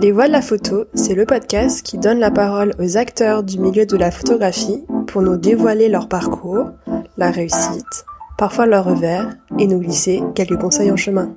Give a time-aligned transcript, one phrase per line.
[0.00, 3.58] Les Voix de la photo, c'est le podcast qui donne la parole aux acteurs du
[3.58, 6.70] milieu de la photographie pour nous dévoiler leur parcours,
[7.18, 8.06] la réussite,
[8.38, 9.28] parfois leur revers,
[9.58, 11.34] et nous glisser quelques conseils en chemin.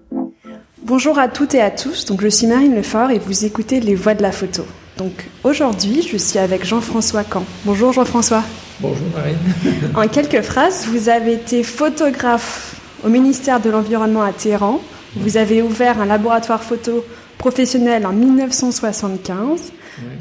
[0.81, 3.95] Bonjour à toutes et à tous, donc je suis Marine Lefort et vous écoutez Les
[3.95, 4.63] Voix de la photo.
[4.97, 7.43] Donc aujourd'hui, je suis avec Jean-François Camp.
[7.65, 8.43] Bonjour Jean-François.
[8.79, 9.91] Bonjour Marine.
[9.95, 14.79] en quelques phrases, vous avez été photographe au ministère de l'Environnement à Téhéran.
[15.17, 17.03] Vous avez ouvert un laboratoire photo
[17.43, 19.73] professionnel en 1975.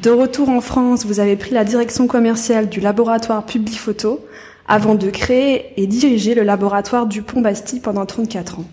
[0.03, 4.27] De retour en France, vous avez pris la direction commerciale du laboratoire Publi Photo
[4.67, 8.65] avant de créer et diriger le laboratoire Dupont-Bastille pendant 34 ans.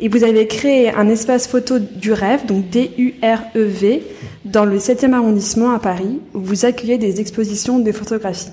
[0.00, 4.02] Et vous avez créé un espace photo du rêve, donc D-U-R-E-V,
[4.44, 8.50] dans le 7e arrondissement à Paris, où vous accueillez des expositions de photographie.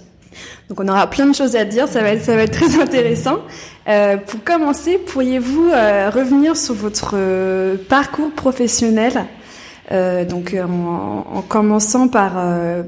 [0.70, 2.80] Donc on aura plein de choses à dire, ça va être, ça va être très
[2.82, 3.40] intéressant.
[3.88, 9.26] Euh, pour commencer, pourriez-vous euh, revenir sur votre euh, parcours professionnel
[9.92, 12.44] donc en, en, commençant par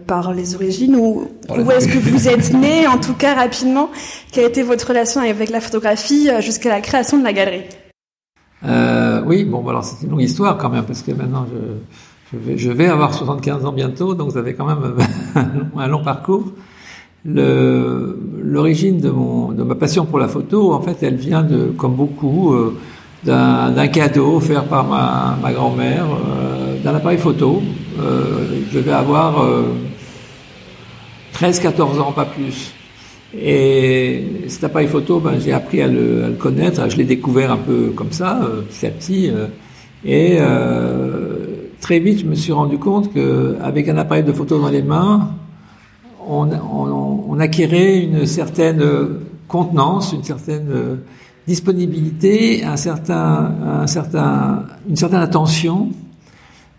[0.08, 3.92] par les origines ou où est-ce que vous êtes né en tout cas rapidement?
[4.32, 7.66] Quelle a été votre relation avec la photographie jusqu'à la création de la galerie?
[9.28, 11.60] Oui bon alors c'est une longue histoire quand même parce que maintenant je
[12.34, 14.98] je vais, je vais avoir 75 ans bientôt donc vous avez quand même
[15.78, 16.52] un long parcours
[17.28, 21.96] l'origine de, mon, de ma passion pour la photo, en fait, elle vient de, comme
[21.96, 22.74] beaucoup, euh,
[23.24, 27.62] d'un cadeau offert par ma, ma grand-mère, euh, d'un appareil photo.
[28.00, 29.46] Euh, je vais avoir
[31.34, 32.74] 13-14 ans, pas plus.
[33.38, 36.90] Et cet appareil photo, ben, j'ai appris à le, à le, connaître.
[36.90, 39.32] Je l'ai découvert un peu comme ça, petit à petit.
[40.06, 40.38] et
[41.82, 45.32] très vite, je me suis rendu compte qu'avec un appareil de photo dans les mains,
[46.28, 48.84] on, on, on, acquérait une certaine
[49.48, 51.00] contenance, une certaine
[51.48, 55.90] disponibilité, un certain, un certain, une certaine attention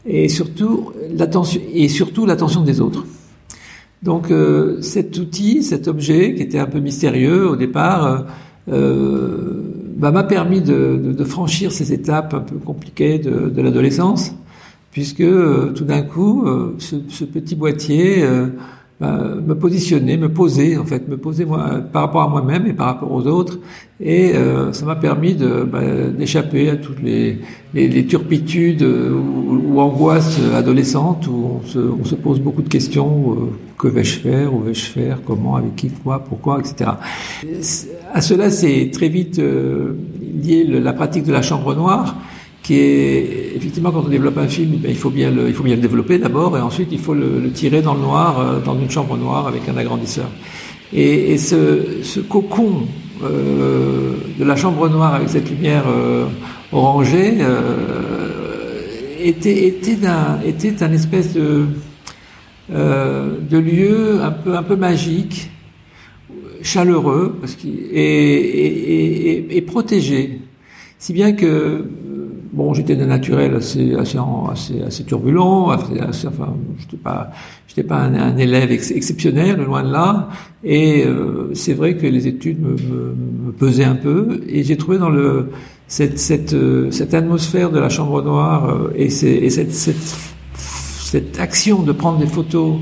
[0.04, 3.04] et surtout l'attention et surtout l'attention des autres.
[4.02, 8.18] Donc euh, cet outil, cet objet qui était un peu mystérieux au départ, euh,
[8.72, 13.62] euh bah, m'a permis de, de, de, franchir ces étapes un peu compliquées de, de
[13.62, 14.32] l'adolescence,
[14.92, 15.24] puisque
[15.74, 16.46] tout d'un coup,
[16.78, 18.24] ce, ce, petit boîtier
[19.00, 22.86] me positionner, me poser en fait, me poser moi par rapport à moi-même et par
[22.86, 23.58] rapport aux autres,
[24.00, 25.80] et euh, ça m'a permis de bah,
[26.16, 27.38] d'échapper à toutes les,
[27.74, 32.68] les, les turpitudes ou, ou, angoisses adolescentes où on se, on se pose beaucoup de
[32.68, 33.36] questions euh,
[33.76, 36.90] que vais-je faire, où vais-je faire, comment, avec qui, quoi, pourquoi, etc.
[38.14, 39.94] À cela, c'est très vite euh,
[40.42, 42.16] lié la pratique de la chambre noire
[42.68, 46.54] qui est effectivement quand on développe un film, ben, il faut bien le, développer d'abord
[46.58, 49.66] et ensuite il faut le, tirer dans le noir, euh, dans une chambre noire avec
[49.70, 50.26] un agrandisseur.
[50.92, 52.82] Et, ce, cocon
[53.24, 56.26] euh, de la chambre noire avec cette lumière euh,
[56.70, 57.38] orangée
[59.24, 60.04] était
[60.82, 61.68] un espèce de
[63.50, 65.50] lieu un peu magique,
[66.60, 67.40] chaleureux
[67.94, 70.42] et, et protégé,
[70.98, 71.86] si bien que
[72.58, 74.18] bon, j'étais d'un naturel assez, assez,
[74.50, 77.30] assez, assez turbulent, assez, enfin, j'étais pas,
[77.68, 80.28] j'étais pas un, élève ex exceptionnel, loin de là.
[80.64, 83.14] Et euh, c'est vrai que les études me, me,
[83.46, 85.50] me, pesaient un peu, et j'ai trouvé dans le
[85.86, 90.16] cette, cette, euh, cette atmosphère de la chambre noire euh, et, et cette, cette,
[90.54, 92.74] cette action de prendre des photos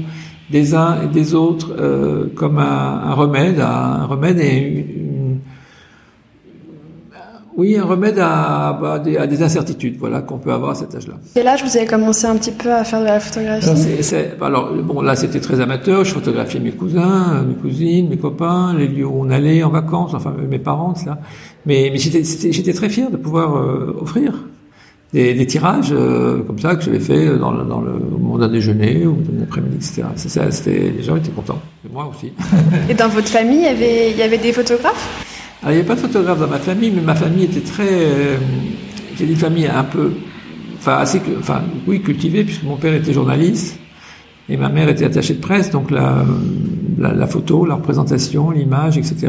[0.51, 5.06] des uns et des autres euh, comme un, un, remède, un remède et une,
[7.57, 10.95] oui, un remède à, à, des, à des, incertitudes, voilà, qu'on peut avoir à cet
[10.95, 11.15] âge-là.
[11.35, 13.97] Quel âge vous avez commencé un petit peu à faire de la photographie alors, c
[13.99, 16.05] est, c est, alors bon, là, c'était très amateur.
[16.05, 20.13] Je photographiais mes cousins, mes cousines, mes copains, les lieux où on allait en vacances,
[20.13, 21.19] enfin mes parents, ça.
[21.65, 24.35] Mais, mais j'étais très fier de pouvoir euh, offrir
[25.15, 28.49] des, des tirages euh, comme ça que j'avais fait dans le, dans le moment d'un
[28.49, 30.05] déjeuner ou d'un après-midi, etc.
[30.51, 32.33] C'était, les gens étaient contents, et moi aussi.
[32.91, 35.26] et dans votre famille, il y avait, il y avait des photographes?
[35.67, 37.89] Alors, il n'y avait pas de photographe dans ma famille, mais ma famille était très.
[37.91, 38.37] Euh,
[39.19, 40.13] une famille un peu.
[40.79, 41.21] Enfin, assez.
[41.41, 43.77] Enfin, oui, cultivée, puisque mon père était journaliste
[44.49, 46.25] et ma mère était attachée de presse, donc la,
[46.99, 49.27] la, photo, la représentation, l'image, etc.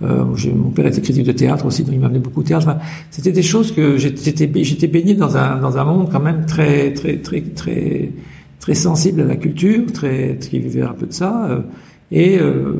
[0.00, 0.24] Euh,
[0.54, 2.66] mon père était critique de théâtre aussi, donc il m'amenait beaucoup de théâtre.
[2.66, 2.78] Enfin,
[3.10, 6.94] C'était des choses que j'étais j'étais baigné dans un dans un monde quand même très
[6.94, 8.12] très très très
[8.60, 11.64] très sensible à la culture, très qui vivait un peu de ça.
[12.12, 12.74] Euh, et euh,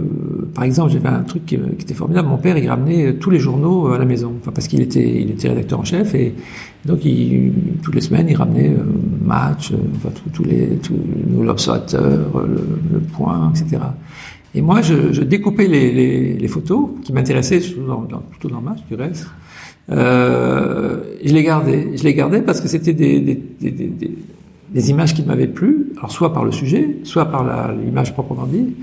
[0.55, 2.29] par exemple, j'avais un truc qui, qui, était formidable.
[2.29, 5.31] Mon père, il ramenait tous les journaux à la maison, enfin parce qu'il était, il
[5.31, 6.35] était rédacteur en chef, et
[6.85, 7.53] donc il,
[7.83, 8.85] toutes les semaines, il ramenait euh,
[9.25, 10.99] Match, euh, enfin tous les, tout,
[11.41, 13.83] l'Observateur, le, le, Point, etc.
[14.55, 18.61] Et moi, je, je découpais les, les, les, photos qui m'intéressaient, plutôt dans, plutôt dans
[18.61, 19.27] Match, du reste.
[19.91, 21.97] Euh, je les gardais.
[21.97, 24.11] Je les gardais parce que c'était des, des, des, des
[24.73, 28.75] des images qui m'avaient plu, alors soit par le sujet, soit par l'image proprement dit,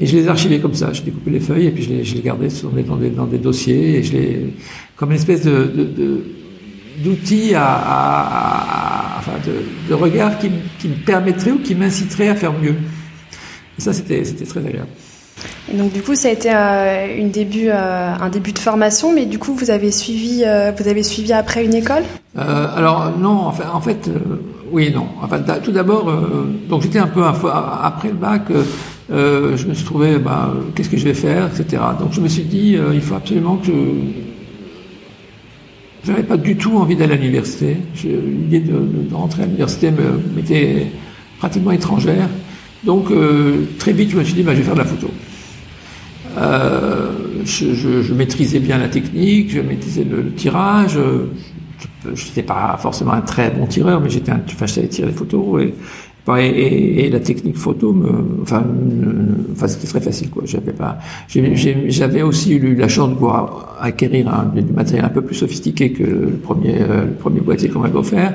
[0.00, 0.92] et je les archivais comme ça.
[0.92, 2.48] Je découpais les feuilles et puis je les, je les gardais
[2.82, 4.46] dans des, dans, des, dossiers et je les
[4.96, 6.24] comme une espèce de, de,
[7.04, 12.34] d'outil à, à, enfin de, de, regard qui, qui, me permettrait ou qui m'inciterait à
[12.34, 12.74] faire mieux.
[13.78, 14.88] Et ça, c'était, c'était très agréable.
[15.72, 19.14] Et donc du coup, ça a été euh, une début, euh, un début de formation,
[19.14, 22.02] mais du coup, vous avez suivi, euh, vous avez suivi après une école?
[22.36, 24.08] Alors non, enfin, en fait,
[24.70, 25.06] oui, non.
[25.22, 26.12] Enfin, tout d'abord,
[26.68, 28.42] donc j'étais un peu après le bac.
[29.10, 31.82] Je me suis trouvé, bah, qu'est-ce que je vais faire, etc.
[31.98, 33.72] Donc je me suis dit, il faut absolument que
[36.04, 37.76] je n'avais pas du tout envie d'aller à l'université.
[38.04, 39.90] L'idée de, rentrer à l'université
[40.34, 40.86] m'était
[41.38, 42.28] pratiquement étrangère.
[42.84, 43.08] Donc
[43.78, 45.10] très vite, je me suis dit, bah, je vais faire de la photo.
[46.38, 47.10] Euh,
[47.44, 50.98] je, maîtrisais bien la technique, je maîtrisais le, tirage.
[52.04, 55.16] Je n'étais pas forcément un très bon tireur, mais j'étais, enfin, je savais tirer des
[55.16, 55.74] photos et,
[56.28, 58.64] et, la technique photo, me, enfin,
[59.52, 60.42] enfin, c'était très facile, quoi.
[60.46, 65.34] J'avais pas, j'avais aussi eu la chance de pouvoir acquérir du matériel un peu plus
[65.34, 68.34] sophistiqué que le premier, euh, premier boîtier qu'on m'avait offert.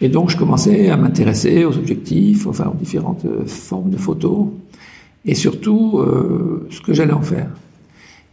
[0.00, 4.46] Et donc, je commençais à m'intéresser aux objectifs, enfin, aux différentes euh, formes de photos
[5.24, 7.48] et surtout euh, ce que j'allais en faire.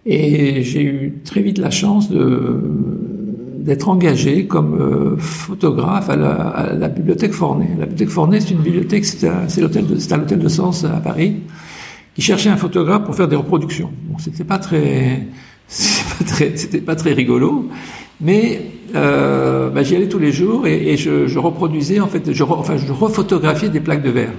[0.06, 2.62] Et j'ai eu très vite la chance de
[3.66, 7.68] d'être engagé comme euh, photographe à la, bibliothèque Forney.
[7.80, 11.38] La bibliothèque Forney, c'est une bibliothèque, c'est à l'hôtel de Sens à Paris,
[12.14, 13.90] qui cherchait un photographe pour faire des reproductions.
[14.04, 15.26] Bon, c'était pas très,
[15.68, 17.68] c'était pas très, rigolo,
[18.22, 18.62] mais
[18.94, 23.70] euh, bah, j'y allais tous les jours et, je, reproduisais en fait, enfin, je refotographiais
[23.70, 24.34] des plaques de verre.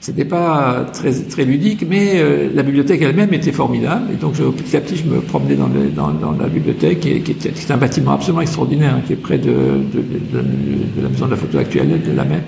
[0.00, 4.12] C'était pas très, très ludique, mais euh, la bibliothèque elle-même était formidable.
[4.12, 7.00] Et donc, je, petit à petit, je me promenais dans, le, dans, dans la bibliothèque,
[7.00, 11.08] qui, qui, est, un bâtiment absolument extraordinaire, hein, qui est près de, de, de, la
[11.08, 12.44] maison de la photo actuelle, de la MEP.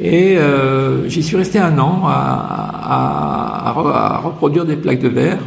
[0.00, 2.12] Et euh, j'y suis resté un an à,
[3.64, 5.38] à, à, reproduire des plaques de verre.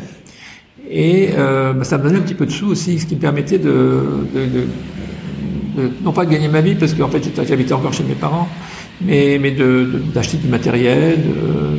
[0.89, 3.21] Et euh, bah, ça me donnait un petit peu de sous aussi, ce qui me
[3.21, 3.99] permettait de,
[4.33, 8.47] de non pas de gagner ma vie, parce qu'en fait j'habitais encore chez mes parents,
[9.01, 11.19] mais, mais d'acheter du matériel,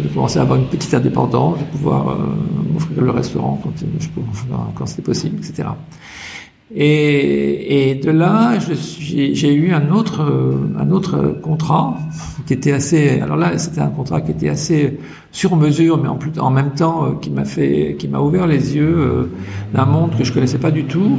[0.02, 2.16] de, commencer à avoir une petite indépendance, de pouvoir euh,
[2.72, 3.72] m'offrir le restaurant quand,
[4.75, 5.69] quand c'était possible, etc.
[6.75, 10.25] Et, et de là, j'ai eu un autre,
[10.78, 11.99] un autre contrat
[12.46, 13.20] qui était assez.
[13.20, 14.99] Alors là, c'était un contrat qui était assez
[15.31, 18.46] sur mesure, mais en, plus, en même temps, euh, qui m'a fait, qui m'a ouvert
[18.46, 19.25] les yeux euh,
[19.75, 21.19] d'un monde que je connaissais pas du tout.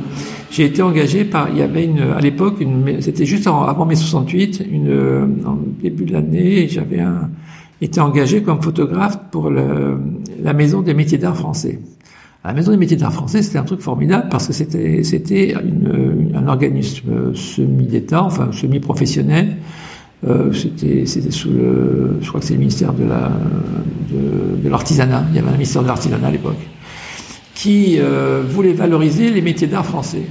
[0.50, 1.50] J'ai été engagé par.
[1.50, 2.64] Il y avait une, à l'époque,
[3.02, 7.04] c'était juste avant mai 68, une, en début de l'année, j'avais
[7.82, 10.00] été engagé comme photographe pour le,
[10.42, 11.80] la Maison des métiers d'art français
[12.48, 17.34] la Maison des métiers d'art français, c'était un truc formidable parce que c'était un organisme
[17.34, 19.58] semi-d'État, enfin semi-professionnel.
[20.28, 23.32] Euh, c'était sous le, je crois que c'est le ministère de la
[24.12, 25.26] de, l'artisanat.
[25.30, 26.58] Il y avait un ministère de l'artisanat à l'époque
[27.54, 30.24] qui euh, voulait valoriser les métiers d'art français.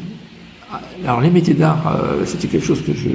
[1.04, 3.08] Alors les métiers d'art, euh, c'était quelque chose que je,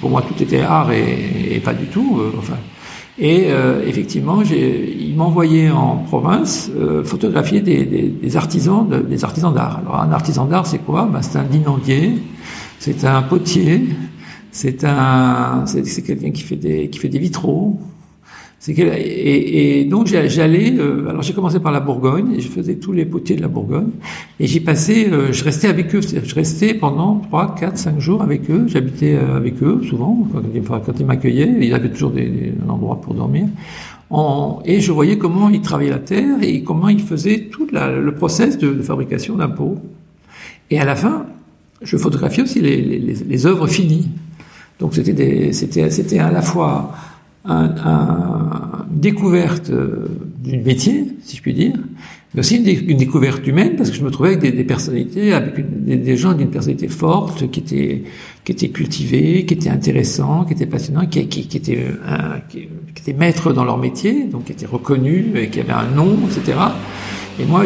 [0.00, 2.18] pour moi tout était art et, et pas du tout.
[2.20, 2.56] Euh, enfin,
[3.18, 9.24] et euh, effectivement, il m'envoyait en province euh, photographier des, des, des, artisans, de, des
[9.24, 9.78] artisans d'art.
[9.78, 11.06] Alors un artisan d'art, c'est quoi?
[11.06, 12.18] Ben, C'est un dinandier,
[12.80, 13.88] c'est un potier,
[14.50, 17.78] c'est un, c'est quelqu'un qui fait des qui fait des vitraux,
[18.68, 23.04] et, donc j'allais, euh, alors j'ai commencé par la Bourgogne et je faisais tous les
[23.04, 23.90] potiers de la Bourgogne
[24.40, 28.22] et j'y passais, euh, je restais avec eux, je restais pendant 3, 4, 5 jours
[28.22, 33.00] avec eux, j'habitais euh, avec eux souvent quand, ils m'accueillaient, ils avaient toujours un endroit
[33.00, 33.46] pour dormir.
[34.64, 38.56] et je voyais comment ils travaillaient la terre et comment ils faisaient tout le process
[38.56, 39.76] de, fabrication d'un pot.
[40.70, 41.26] Et à la fin,
[41.82, 44.08] je photographiais aussi les, les, les œuvres finies.
[44.80, 46.92] Donc c'était à la fois
[47.44, 50.06] un, un, une découverte euh,
[50.42, 51.74] du métier, si je puis dire,
[52.34, 55.54] mais aussi une, découverte humaine, parce que je me trouvais avec des, des personnalités, avec
[55.84, 58.02] des, gens d'une personnalité forte, qui étaient,
[58.44, 62.68] qui étaient cultivés, qui étaient intéressants, qui étaient passionnants, qui, qui, qui étaient, euh, qui,
[62.96, 66.58] étaient maîtres dans leur métier, donc qui étaient reconnus, et qui avaient un nom, etc.
[67.40, 67.64] Et moi,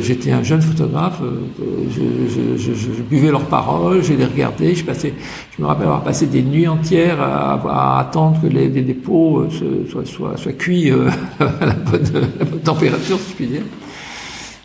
[0.00, 1.42] j'étais un jeune photographe, euh,
[1.90, 5.12] je, je, je, buvais leurs paroles, je les regardais, je passais,
[5.54, 9.40] je me rappelle avoir passé des nuits entières à, à attendre que les, les dépôts
[9.40, 11.10] euh, soient, soient, soient cuits euh,
[11.40, 13.62] à la bonne, la bonne, température, si je puis dire.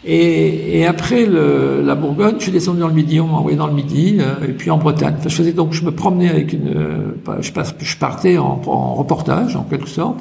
[0.05, 3.57] Et, et après le, la Bourgogne, je suis descendu dans le Midi, on m'a envoyé
[3.57, 5.15] dans le Midi, et puis en Bretagne.
[5.17, 8.93] Enfin, je faisais donc, je me promenais avec une, je, passe, je partais en, en
[8.93, 10.19] reportage, en quelque sorte,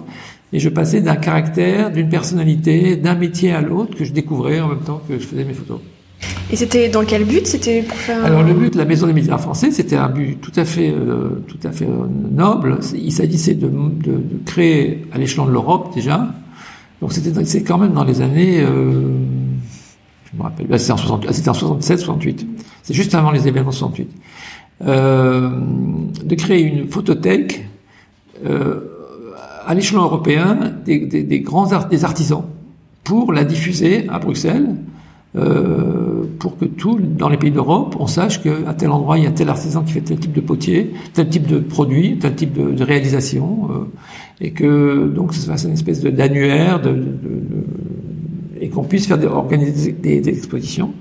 [0.55, 4.69] et je passais d'un caractère, d'une personnalité, d'un métier à l'autre que je découvrais en
[4.69, 5.81] même temps que je faisais mes photos.
[6.53, 7.45] Et c'était dans quel but?
[7.45, 8.25] C'était pour faire.
[8.25, 10.91] Alors le but de la Maison des médias français, c'était un but tout à fait,
[10.91, 11.89] euh, tout à fait
[12.31, 12.79] noble.
[12.95, 16.29] Il s'agissait de, de, de, créer à l'échelon de l'Europe déjà.
[17.01, 19.09] Donc c'était, c'est quand même dans les années, euh,
[20.33, 22.47] je me rappelle, c'était en, 60, c'était en 67, 68.
[22.85, 24.09] C'est juste avant les événements 68.
[24.87, 25.51] Euh,
[26.23, 27.67] de créer une photothèque
[28.47, 28.94] euh,
[29.67, 32.45] à l'échelon européen des, grands des artisans
[33.03, 34.77] pour la diffuser à Bruxelles,
[35.37, 39.27] euh, pour que tout, dans les pays d'Europe, on sache qu'à tel endroit, il y
[39.27, 42.53] a tel artisan qui fait tel type de potier, tel type de produit, tel type
[42.53, 43.85] de, réalisation, euh,
[44.41, 47.07] et que donc ça une espèce d'annuaire, de, de,
[48.61, 50.93] et qu'on puisse faire organiser des, expositions.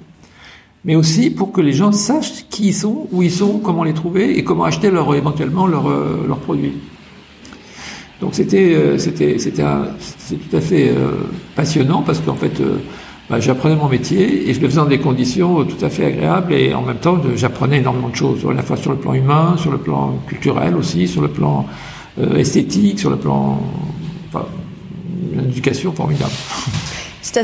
[0.84, 3.93] Mais aussi pour que les gens sachent qui ils sont, où ils sont, comment les
[3.93, 5.88] trouver et comment acheter leur, éventuellement leurs
[6.27, 6.74] leur produits.
[8.24, 11.12] Donc c'était euh, c'était c'était tout à fait euh,
[11.58, 12.77] passionnant parce qu'en fait euh,
[13.30, 16.53] bah, j'apprenais mon métier et je le faisais dans des conditions tout à fait agréables
[16.53, 19.56] et en même temps j'apprenais énormément de choses à la fois sur le plan humain,
[19.58, 21.65] sur le plan culturel aussi, sur le plan
[22.38, 23.60] esthétique, sur le plan
[24.30, 24.46] enfin,
[25.36, 26.32] l'éducation formidable.
[27.22, 27.38] C'est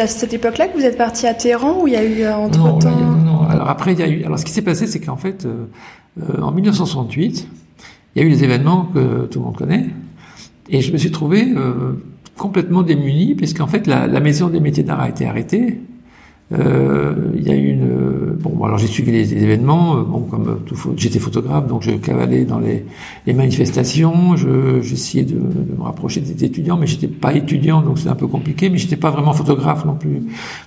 [0.00, 2.58] à, cette époque-là que vous êtes parti à Téhéran ou il y a eu entre
[2.58, 4.86] non, temps non, non, Alors après il y a eu alors ce qui s'est passé
[4.86, 5.48] c'est qu'en fait
[6.38, 7.48] en 1968
[8.14, 9.86] il y a eu les événements que tout le monde connaît
[10.68, 11.92] et je me suis trouvé euh,
[12.36, 15.80] complètement démuni, puisqu'en fait, la, la, maison des métiers d'art a été arrêtée.
[16.52, 20.78] Euh, il y a eu une bon alors j'ai suivi les, événements bon comme tout
[20.96, 22.86] j'étais photographe donc je cavalais dans les,
[23.26, 27.98] les manifestations je j'essayais de, de, me rapprocher des étudiants mais j'étais pas étudiant donc
[27.98, 30.22] c'est un peu compliqué mais j'étais pas vraiment photographe non plus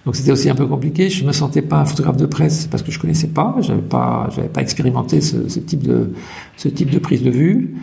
[0.06, 2.84] donc c'était aussi un peu compliqué je me sentais pas un photographe de presse parce
[2.84, 6.12] que je connaissais pas j'avais pas j'avais pas expérimenté ce, ce type de
[6.58, 7.74] ce type de prise de vue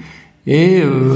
[0.50, 1.14] et euh,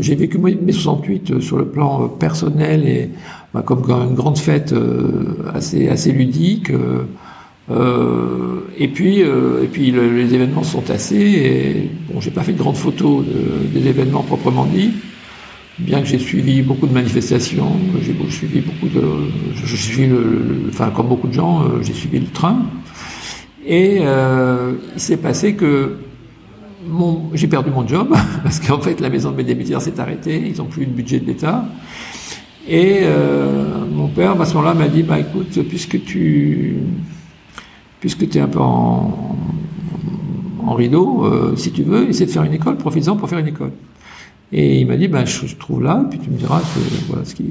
[0.00, 3.08] j'ai vécu mes 68 euh, sur le plan euh, personnel et
[3.54, 6.72] bah, comme une grande fête euh, assez assez ludique.
[7.70, 11.14] Euh, et puis et puis le, les événements sont assez.
[11.16, 14.90] Et bon, j'ai pas fait de grandes photos de, des événements proprement dit,
[15.78, 17.70] bien que j'ai suivi beaucoup de manifestations.
[18.02, 19.02] J'ai suivi beaucoup de,
[19.54, 22.62] je, suivi le, enfin comme beaucoup de gens, j'ai suivi le train.
[23.64, 25.98] Et il s'est passé que
[27.34, 30.58] j'ai perdu mon job parce qu'en fait la maison de mes militaires s'est arrêtée, ils
[30.58, 31.64] n'ont plus de budget de l'État.
[32.68, 36.76] Et euh, mon père, à ce moment-là, m'a dit bah écoute, puisque tu
[38.00, 39.36] puisque es un peu en,
[40.64, 43.48] en rideau, euh, si tu veux, essaie de faire une école, profites-en pour faire une
[43.48, 43.72] école.
[44.52, 47.34] Et il m'a dit, bah, je, trouve là, puis tu me diras que, voilà ce
[47.34, 47.44] qui.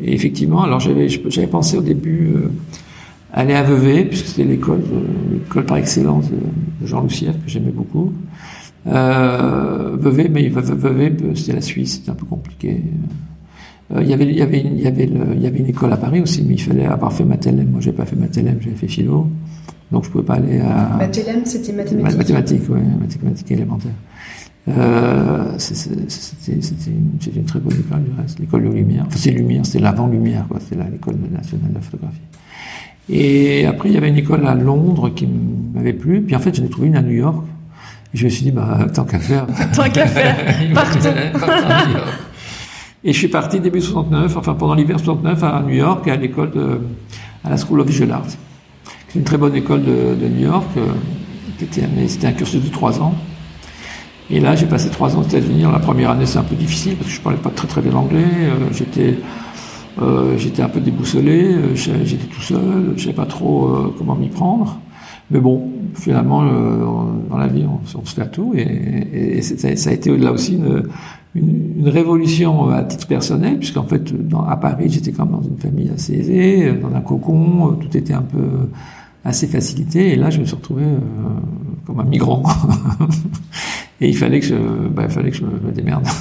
[0.00, 2.48] Et effectivement, alors j'avais, j'avais pensé au début euh,
[3.32, 4.82] aller à Vevey, puisque c'était l'école,
[5.32, 6.36] l'école par excellence de,
[6.86, 8.12] Jean Lucière que j'aimais beaucoup.
[8.86, 12.82] Euh, Vevey, mais Vevey, c'était la Suisse, c'était un peu compliqué.
[13.94, 16.20] Euh, il y avait, il y avait, y avait, y avait une école à Paris
[16.20, 17.68] aussi, mais il fallait avoir fait Mathelem.
[17.70, 19.28] Moi, j'ai pas fait Mathelem, j'avais fait philo,
[19.90, 20.96] donc je pouvais pas aller à.
[20.98, 22.18] Mathelem, c'était mathématiques.
[22.18, 23.92] Mathématiques, oui, mathématiques élémentaires.
[24.68, 29.04] Euh, c'était une, une, très bonne école du reste, l'école de Lumière.
[29.06, 30.58] Enfin, c'est Lumière, c'était l'avant Lumière, quoi.
[30.60, 32.20] C'était l'école nationale de la photographie.
[33.08, 35.28] Et après, il y avait une école à Londres qui
[35.74, 36.22] m'avait plu.
[36.22, 37.46] Puis en fait, j'en ai trouvé une à New York.
[38.14, 39.46] Je me suis dit, bah, tant qu'à faire.
[39.74, 40.36] tant qu'à faire.
[43.04, 46.50] Et je suis parti début 69, enfin pendant l'hiver 69 à New York, à l'école
[46.50, 46.80] de,
[47.44, 48.26] à la School of Visual Art.
[49.08, 50.66] C'est une très bonne école de, de New York.
[50.76, 50.86] Euh,
[52.08, 53.14] c'était un cursus de trois ans.
[54.28, 55.62] Et là, j'ai passé trois ans aux États-Unis.
[55.62, 57.94] La première année, c'est un peu difficile parce que je parlais pas très très bien
[57.94, 58.24] anglais.
[58.24, 59.18] Euh, j'étais
[60.02, 64.28] euh, j'étais un peu déboussolé, j'étais tout seul, je savais pas trop euh, comment m'y
[64.28, 64.78] prendre.
[65.30, 66.84] Mais bon, finalement, euh,
[67.28, 68.52] dans la vie, on, on, se fait tout.
[68.54, 70.84] Et, et, ça, a été là aussi une,
[71.34, 75.42] une, une, révolution à titre personnel, puisqu'en fait, dans, à Paris, j'étais quand même dans
[75.42, 78.68] une famille assez aisée, dans un cocon, tout était un peu
[79.24, 80.12] assez facilité.
[80.12, 80.98] Et là, je me suis retrouvé euh,
[81.86, 82.44] comme un migrant.
[84.00, 84.54] et il fallait que je,
[84.88, 86.06] bah, il fallait que je me démerde.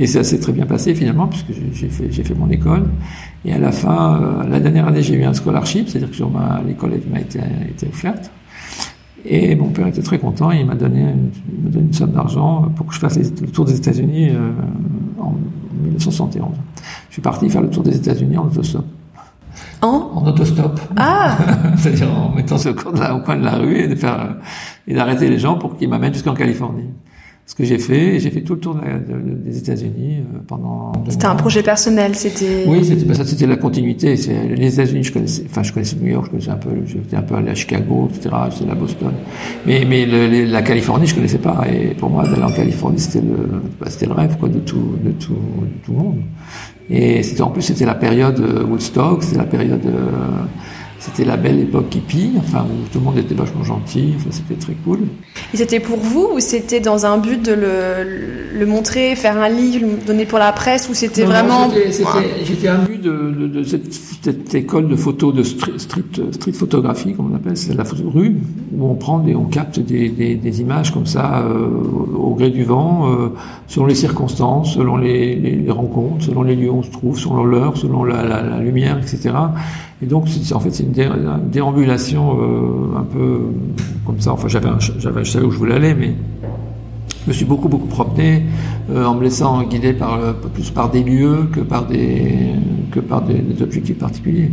[0.00, 2.84] Et ça s'est très bien passé finalement, puisque j'ai fait, fait mon école.
[3.44, 6.92] Et à la fin, euh, la dernière année, j'ai eu un scholarship, c'est-à-dire que l'école
[7.12, 7.38] m'a été,
[7.68, 8.30] été offerte.
[9.26, 11.30] Et mon père était très content, il m'a donné une,
[11.70, 14.52] donné une somme d'argent pour que je fasse le tour des États-Unis euh,
[15.18, 15.34] en
[15.82, 16.48] 1971.
[17.10, 18.86] Je suis parti faire le tour des États-Unis en autostop.
[19.82, 20.12] En?
[20.14, 20.80] En autostop.
[20.96, 21.36] Ah
[21.76, 23.76] C'est-à-dire en mettant ce coin, de la, au coin de la rue
[24.86, 26.88] et d'arrêter les gens pour qu'ils m'amènent jusqu'en Californie
[27.50, 28.20] ce que j'ai fait.
[28.20, 30.92] J'ai fait tout le tour de la, de, des États-Unis euh, pendant.
[31.08, 32.64] C'était un projet personnel, c'était.
[32.68, 34.16] Oui, c'était bah, ça, c'était la continuité.
[34.16, 35.42] C'est les États-Unis, je connaissais.
[35.50, 36.70] Enfin, je connaissais New York, je connaissais un peu.
[36.86, 38.36] J'étais un peu allé à Chicago, etc.
[38.56, 39.10] J'étais à Boston.
[39.66, 41.64] Mais mais le, la Californie, je connaissais pas.
[41.68, 44.94] Et pour moi, d'aller en Californie, c'était le bah, c'était le rêve quoi de tout
[45.04, 46.20] de tout de tout le monde.
[46.88, 49.84] Et c'était en plus c'était la période Woodstock, c'était la période.
[49.86, 50.44] Euh,
[51.00, 54.60] c'était la belle époque hippie, enfin où tout le monde était vachement gentil, enfin, c'était
[54.60, 54.98] très cool.
[55.54, 59.48] Et c'était pour vous ou c'était dans un but de le, le, montrer, faire un
[59.48, 61.70] livre, le donner pour la presse ou c'était vraiment
[62.44, 67.14] J'étais un but de, de, de cette, cette, école de photo de street, street, photographie,
[67.14, 68.36] comme on appelle, c'est la photo de rue,
[68.76, 71.66] où on prend des, on capte des, des, des images comme ça euh,
[72.14, 73.28] au gré du vent, euh,
[73.68, 77.18] selon les circonstances, selon les, les, les, rencontres, selon les lieux où on se trouve,
[77.18, 79.30] selon l'heure, selon la, la, la lumière, etc.
[80.02, 80.92] Et donc, en fait, c'est une,
[81.50, 83.40] déambulation euh, un peu
[84.06, 84.32] comme ça.
[84.32, 86.14] Enfin, j'avais, j'avais, je savais où je voulais aller, mais
[87.24, 88.44] je me suis beaucoup, beaucoup promené
[88.90, 90.18] euh, en me laissant guider par,
[90.54, 92.52] plus par des lieux que par des,
[92.90, 94.50] que par des objectifs particuliers.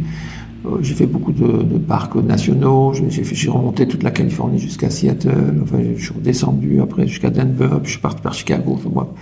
[0.67, 2.93] Euh, j'ai fait beaucoup de, de parcs nationaux.
[2.93, 5.61] J'ai remonté toute la Californie jusqu'à Seattle.
[5.63, 7.69] Enfin, je suis redescendu après jusqu'à Denver.
[7.81, 8.73] Puis je suis parti par Chicago.
[8.75, 9.13] Enfin, moi,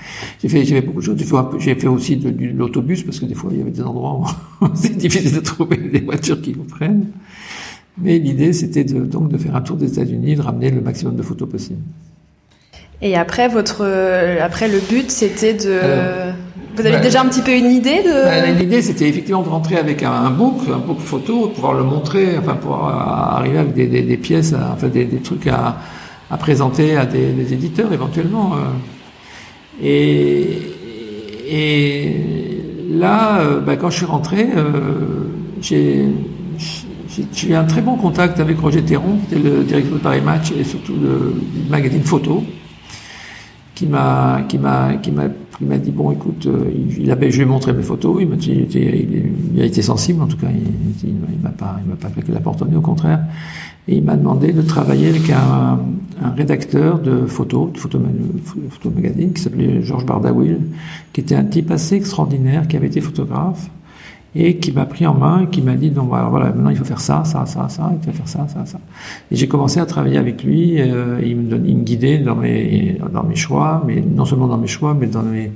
[0.42, 1.18] j'ai fait, fait beaucoup de choses.
[1.60, 4.22] J'ai fait, aussi de, de l'autobus parce que des fois il y avait des endroits
[4.62, 7.08] où c'est difficile de trouver des voitures qui vous prennent.
[7.98, 11.16] Mais l'idée, c'était de, donc de faire un tour des États-Unis, de ramener le maximum
[11.16, 11.80] de photos possible.
[13.02, 13.86] Et après, votre,
[14.42, 15.80] après le but, c'était de
[16.76, 19.78] vous avez déjà un petit peu une idée de bah, L'idée, c'était effectivement de rentrer
[19.78, 23.88] avec un, un, book, un book photo, pouvoir le montrer, enfin pouvoir arriver avec des,
[23.88, 25.78] des, des pièces, enfin des, des trucs à,
[26.30, 28.54] à, présenter à des, éditeurs éventuellement.
[28.54, 28.58] Euh.
[29.84, 30.58] Et,
[31.48, 32.16] et
[32.92, 35.30] là, euh, bah, quand je suis rentré, euh,
[35.62, 36.06] j'ai
[37.34, 40.22] j'ai eu un très bon contact avec Roger Théron, qui était le directeur de Paris
[40.22, 42.44] Match et surtout du magazine Photo,
[43.74, 45.30] qui m'a qui m'a qui m'a
[45.62, 48.22] il m'a dit bon, écoute, euh, il, je lui ai montré mes photos.
[48.22, 48.30] Il
[49.56, 50.48] il, a été sensible en tout cas.
[50.52, 53.22] Il, il m'a pas, il m'a pas fait la porte au nez, au contraire.
[53.88, 55.80] Et il m'a demandé de travailler avec un,
[56.24, 58.00] un rédacteur de photos, de photo,
[58.70, 60.60] photo magazine, qui s'appelait Georges Bardawil,
[61.14, 63.70] qui était un type assez extraordinaire, qui avait été photographe
[64.36, 67.00] et qui m'a pris en main qui m'a dit donc voilà maintenant il faut faire
[67.00, 68.80] ça ça ça ça il faut faire ça ça ça.
[69.32, 72.36] Et j'ai commencé à travailler avec lui euh, il me donne, il me guidait dans
[72.36, 75.52] mes dans mes choix mais non seulement dans mes choix mais dans mes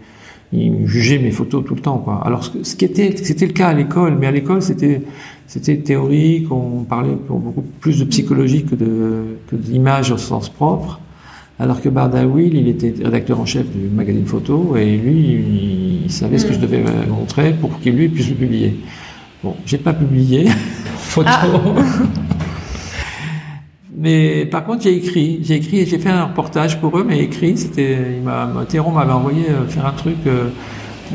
[0.51, 2.22] il jugeait mes photos tout le temps quoi.
[2.25, 5.01] Alors ce, qui était c'était le cas à l'école mais à l'école c'était
[5.46, 10.50] c'était théorique on parlait beaucoup plus de psychologie que de que de l'image au sens
[10.50, 11.00] propre
[11.59, 16.37] alors que Bardawil, il était rédacteur en chef du magazine photo et lui, il, savait
[16.37, 18.79] ce que je devais montrer pour qu'il lui puisse le publier.
[19.43, 20.48] Bon, j'ai pas publié
[20.98, 21.29] photo.
[21.29, 21.48] Ah.
[23.98, 27.19] mais par contre, j'ai écrit, j'ai écrit et j'ai fait un reportage pour eux, mais
[27.19, 30.48] écrit, c'était, il m'a, Théron m'avait envoyé euh, faire un truc euh,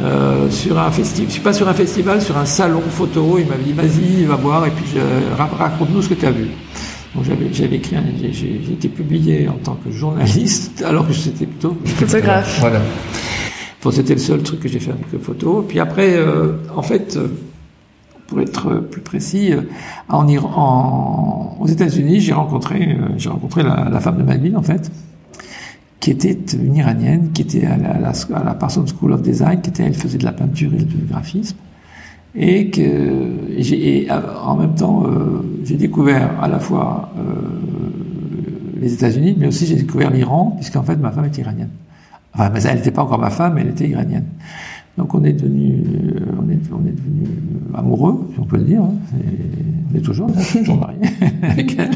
[0.00, 3.38] euh, sur un festival, je suis pas sur un festival, sur un salon photo.
[3.38, 5.00] Il m'avait dit, vas-y, va voir et puis
[5.58, 6.48] raconte-nous ce que tu as vu
[7.22, 7.96] j'avais, j'avais écrit,
[8.32, 12.58] j'ai, été publié en tant que journaliste, alors que j'étais plutôt photographe.
[12.60, 12.80] Voilà.
[13.82, 15.64] Bon, c'était le seul truc que j'ai fait avec les photos.
[15.68, 17.28] Puis après, euh, en fait, euh,
[18.26, 19.60] pour être plus précis, euh,
[20.08, 24.90] en, en, aux États-Unis, j'ai rencontré, j'ai rencontré la, la, femme de ma en fait,
[26.00, 29.22] qui était une Iranienne, qui était à la, à la, à la Parsons School of
[29.22, 31.56] Design, qui était, elle faisait de la peinture et du graphisme
[32.36, 32.82] et que
[33.58, 37.22] j'ai en même temps euh, j'ai découvert à la fois euh,
[38.80, 41.70] les États-Unis, mais aussi j'ai découvert l'Iran, puisqu'en fait ma femme est iranienne.
[42.34, 44.26] Enfin, mais elle n'était pas encore ma femme, elle était iranienne.
[44.98, 47.28] Donc on est devenu, euh, on est, on est devenu
[47.74, 48.82] amoureux, si on peut le dire.
[48.82, 48.94] Hein.
[49.92, 50.98] on est toujours, toujours mariés
[51.42, 51.90] avec elle.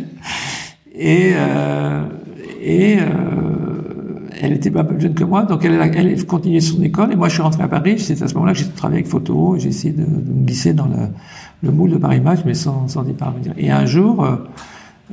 [0.94, 2.04] Et, euh,
[2.62, 2.98] et
[4.40, 7.28] elle était pas plus jeune que moi, donc elle, elle continuait son école, et moi
[7.28, 9.68] je suis rentré à Paris, c'est à ce moment-là que j'ai travaillé avec photo, j'ai
[9.68, 11.08] essayé de, me glisser dans le,
[11.62, 13.52] le, moule de Paris Match, mais sans, sans y parvenir.
[13.56, 14.36] Et un jour, euh,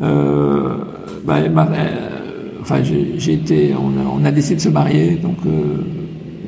[0.02, 0.84] euh
[1.26, 5.84] bah, euh, enfin j'ai été, on a, on a, décidé de se marier, donc euh,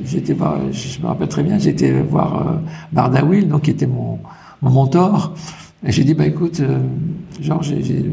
[0.06, 2.52] j'étais voir, je me rappelle très bien, j'étais voir euh,
[2.92, 4.20] Bardawil, donc qui était mon,
[4.62, 5.34] mon mentor,
[5.86, 6.62] et j'ai dit bah écoute,
[7.42, 8.06] genre j'ai,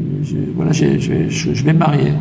[0.55, 2.13] voilà, je vais me marier.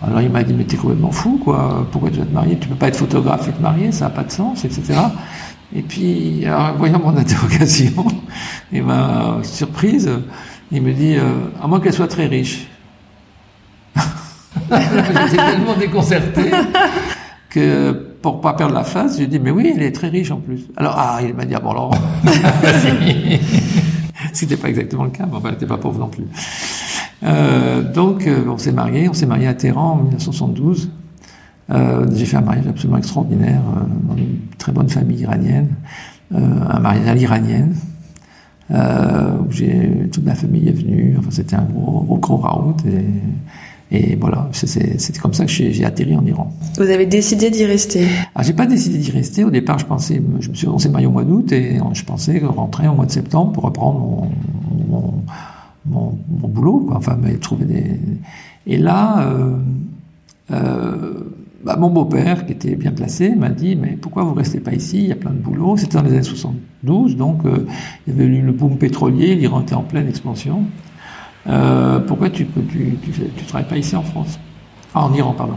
[0.00, 2.56] Alors il m'a dit mais t'es complètement fou quoi, pourquoi tu vas te marier?
[2.58, 4.94] Tu peux pas être photographe et te marier, ça n'a pas de sens, etc.
[5.74, 8.06] Et puis, alors, voyant mon interrogation
[8.72, 10.10] et ma surprise,
[10.70, 12.68] il me dit euh, à moins qu'elle soit très riche.
[14.70, 16.50] J'étais tellement déconcerté
[17.50, 20.38] que pour pas perdre la face, j'ai dit mais oui, elle est très riche en
[20.38, 20.66] plus.
[20.76, 21.94] Alors ah, il m'a dit ah bon alors,
[24.32, 26.24] c'était pas exactement le cas, mais enfin elle n'était pas pauvre non plus.
[27.22, 30.90] Euh, donc, euh, on s'est marié, on s'est marié à Téhéran en 1972.
[31.70, 33.60] Euh, j'ai fait un mariage absolument extraordinaire
[34.08, 35.68] dans une très bonne famille iranienne,
[36.34, 37.74] un mariage à l'iranienne.
[38.70, 41.16] où j'ai toute ma famille est venue.
[41.18, 43.04] Enfin, c'était un gros, gros, gros et
[43.90, 46.52] et voilà, c'était comme ça que j'ai atterri en Iran.
[46.76, 48.06] Vous avez décidé d'y rester?
[48.34, 49.44] Ah, j'ai pas décidé d'y rester.
[49.44, 52.04] Au départ, je pensais, je me suis, on s'est marié au mois d'août et je
[52.04, 54.30] pensais rentrer au mois de septembre pour reprendre mon,
[54.90, 55.14] mon,
[55.88, 56.96] mon, boulot, quoi.
[56.96, 58.00] enfin, trouvé des.
[58.66, 59.56] Et là, euh,
[60.52, 61.14] euh,
[61.64, 64.98] bah, mon beau-père, qui était bien placé, m'a dit Mais pourquoi vous restez pas ici?
[64.98, 65.76] Il y a plein de boulot.
[65.76, 67.66] C'était dans les années 72, donc euh,
[68.06, 70.64] il y avait eu le boom pétrolier, l'Iran était en pleine expansion.
[72.06, 74.38] Pourquoi tu ne travailles pas ici en France?
[74.94, 75.54] Ah, En Iran, pardon.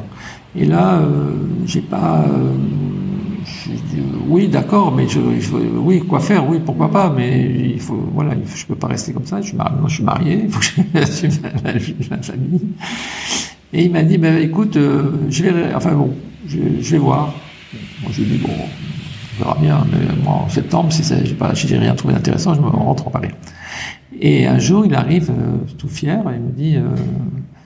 [0.56, 1.02] Et là,
[1.66, 2.26] j'ai pas.
[3.72, 8.00] Euh, oui, d'accord, mais je, je, oui, quoi faire Oui, pourquoi pas Mais il faut,
[8.14, 9.42] voilà, je peux pas rester comme ça.
[9.42, 11.32] Je suis marié, moi, je suis marié, il faut que j'assume
[12.22, 12.62] famille.
[13.74, 16.14] Et il m'a dit, ben, écoute, euh, je vais, enfin bon,
[16.48, 17.34] je, je vais voir.
[18.02, 21.68] Moi, j'ai dit, bon, on verra bien, mais moi, en septembre, si j'ai pas, si
[21.68, 23.30] j'ai rien trouvé d'intéressant, je me rentre en Paris.
[24.20, 26.78] Et un jour, il arrive, euh, tout fier, et il me dit,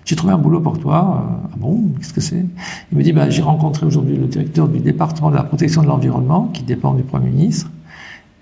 [0.06, 1.24] j'ai trouvé un boulot pour toi.
[1.24, 2.46] Euh, ah bon Qu'est-ce que c'est?
[2.92, 5.88] Il me dit, bah, j'ai rencontré aujourd'hui le directeur du département de la protection de
[5.88, 7.72] l'environnement, qui dépend du Premier ministre.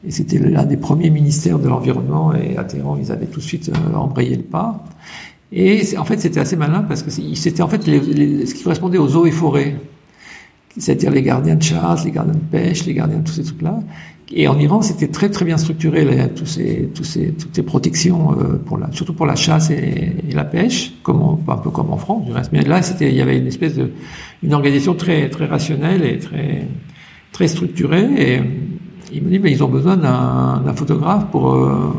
[0.06, 3.46] Et c'était l'un des premiers ministères de l'environnement, et à Téhéran, ils avaient tout de
[3.46, 4.84] suite embrayé le pas.
[5.54, 9.16] Et en fait, c'était assez malin parce que c'était en fait ce qui correspondait aux
[9.16, 9.78] eaux et forêts,
[10.78, 13.80] c'est-à-dire les gardiens de chasse, les gardiens de pêche, les gardiens de tous ces trucs-là.
[14.32, 17.64] Et en Iran, c'était très très bien structuré, là, tous ces, tous ces, toutes ces
[17.64, 21.92] protections, euh, pour la, surtout pour la chasse et, la pêche, comme un peu comme
[21.92, 22.52] en France du reste.
[22.52, 23.92] Mais là, c'était, il y avait une espèce de,
[24.42, 26.68] une organisation très très rationnelle et très
[27.32, 28.08] très structurée.
[28.18, 28.42] Et
[29.14, 31.94] il me dit, mais ils ont besoin d'un photographe pour euh,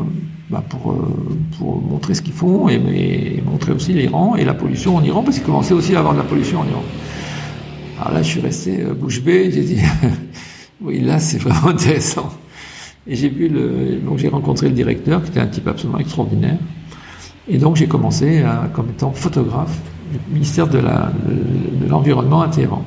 [0.49, 1.07] bah pour, euh,
[1.57, 5.23] pour montrer ce qu'ils font et, et, montrer aussi l'Iran et la pollution en Iran,
[5.23, 6.83] parce qu'ils commençaient aussi à avoir de la pollution en Iran.
[7.99, 9.77] Alors là, je suis resté euh, bouche bée, j'ai dit,
[10.81, 12.31] oui, là, c'est vraiment intéressant.
[13.07, 16.57] Et j'ai vu le, donc j'ai rencontré le directeur, qui était un type absolument extraordinaire.
[17.47, 19.77] Et donc j'ai commencé à, comme étant photographe
[20.11, 20.79] du ministère de
[21.87, 22.83] l'environnement de à Téhéran.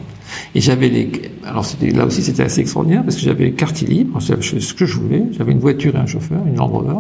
[0.55, 1.11] Et j'avais les,
[1.45, 4.75] alors c'était, là aussi c'était assez extraordinaire parce que j'avais les quartiers libres, je ce
[4.75, 6.99] que je voulais, j'avais une voiture et un chauffeur, une Land Rover.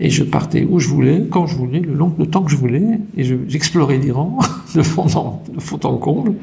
[0.00, 2.56] Et je partais où je voulais, quand je voulais, le long le temps que je
[2.56, 4.38] voulais, et j'explorais l'Iran
[4.74, 6.34] de fond en de fond en comble,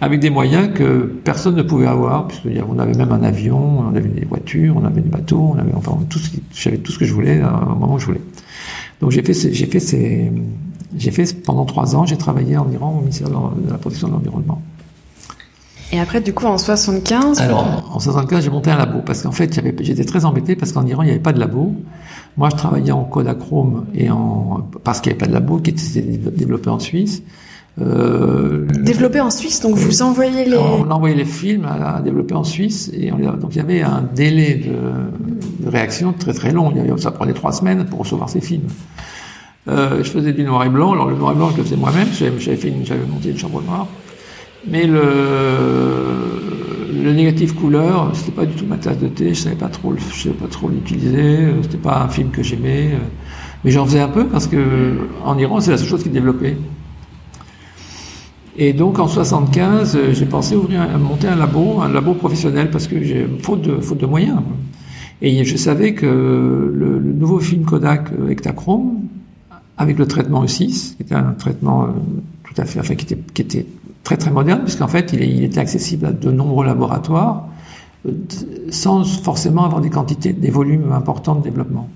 [0.00, 4.08] avec des moyens que personne ne pouvait avoir, puisqu'on avait même un avion, on avait
[4.08, 7.04] des voitures, on avait des bateaux, on avait enfin tout ce j'avais tout ce que
[7.04, 8.20] je voulais au moment où je voulais.
[9.00, 10.30] Donc j'ai fait, j'ai fait ces,
[10.96, 14.12] j'ai fait pendant trois ans, j'ai travaillé en Iran au ministère de la protection de
[14.12, 14.62] l'environnement.
[15.92, 19.32] Et après, du coup, en 75 Alors, en 75, j'ai monté un labo parce qu'en
[19.32, 21.74] fait, j'étais très embêté parce qu'en Iran, il n'y avait pas de labo.
[22.38, 25.70] Moi, je travaillais en Kodachrome et en parce qu'il n'y avait pas de labo qui
[25.70, 27.22] était développé en Suisse.
[27.80, 30.56] Euh, développé en Suisse, donc vous envoyez les.
[30.56, 33.82] On envoyait les films à, à développer en Suisse et on, donc il y avait
[33.82, 36.72] un délai de, de, réaction très très long.
[36.98, 38.68] Ça prenait trois semaines pour recevoir ces films.
[39.68, 40.92] Euh, je faisais du noir et blanc.
[40.92, 42.08] Alors le noir et blanc, je le faisais moi-même.
[42.12, 43.86] J'avais fait, j'avais monté une chambre noire.
[44.68, 45.02] Mais le,
[47.02, 49.94] le négatif couleur, c'était pas du tout ma tasse de thé, je savais pas trop,
[49.96, 52.90] je savais pas trop l'utiliser, c'était pas un film que j'aimais,
[53.64, 56.56] mais j'en faisais un peu parce que en Iran, c'est la seule chose qui développait.
[58.56, 63.02] Et donc en 75, j'ai pensé ouvrir, monter un labo, un labo professionnel parce que
[63.02, 64.40] j'ai faute de faute de moyens.
[65.22, 69.00] Et je savais que le, le nouveau film Kodak Ektachrome,
[69.78, 71.88] avec le traitement E6, qui était un traitement
[72.44, 73.66] tout à fait, enfin qui était, qui était
[74.02, 77.48] très très moderne, puisqu'en fait il, était accessible à de nombreux laboratoires
[78.06, 78.12] euh,
[78.70, 81.88] sans forcément avoir des quantités, des volumes importants de développement.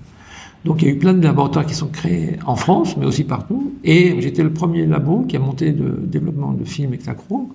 [0.65, 3.23] Donc il y a eu plein de laboratoires qui sont créés en France, mais aussi
[3.23, 3.73] partout.
[3.83, 7.47] Et j'étais le premier labo qui a monté le développement de films hexachrome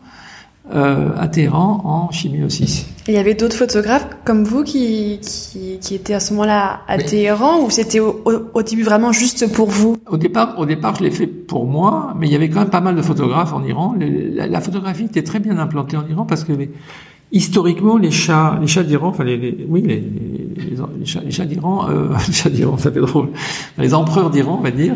[0.72, 2.87] euh, à Téhéran en chimie aussi.
[3.09, 6.98] il y avait d'autres photographes comme vous qui, qui, qui étaient à ce moment-là à
[6.98, 9.96] Téhéran ou c'était au, au, au, début vraiment juste pour vous?
[10.09, 12.70] Au départ, au départ, je l'ai fait pour moi, mais il y avait quand même
[12.70, 13.96] pas mal de photographes en Iran.
[13.98, 16.70] La, la photographie était très bien implantée en Iran parce que les,
[17.33, 21.88] historiquement, les chats, les chats d'Iran, enfin les, les, oui, les, les, chats, chats d'Iran,
[21.88, 23.29] euh, les chats d'Iran, ça fait drôle.
[23.79, 24.95] Les empereurs d'Iran, on va dire,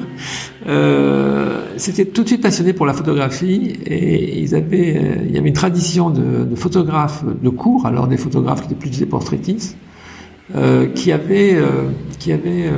[0.69, 5.39] euh, c'était tout de suite passionnés pour la photographie et ils avaient, euh, il y
[5.39, 9.07] avait une tradition de, de, photographes de cours, alors des photographes qui étaient plus des
[9.07, 9.77] portraitistes,
[10.55, 12.71] euh, qui avaient, euh, qui avaient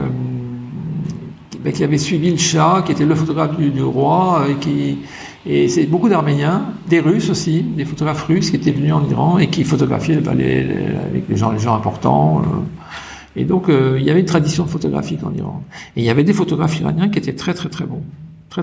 [1.62, 4.98] ben, qui avait suivi le chat, qui était le photographe du, roi, et qui
[5.46, 9.38] et c'est beaucoup d'Arméniens, des Russes aussi, des photographes russes qui étaient venus en Iran
[9.38, 12.40] et qui photographiaient ben, les, avec les gens, les gens importants.
[12.40, 13.40] Euh.
[13.40, 15.62] Et donc euh, il y avait une tradition photographique en Iran.
[15.96, 18.02] Et il y avait des photographes iraniens qui étaient très très très bons.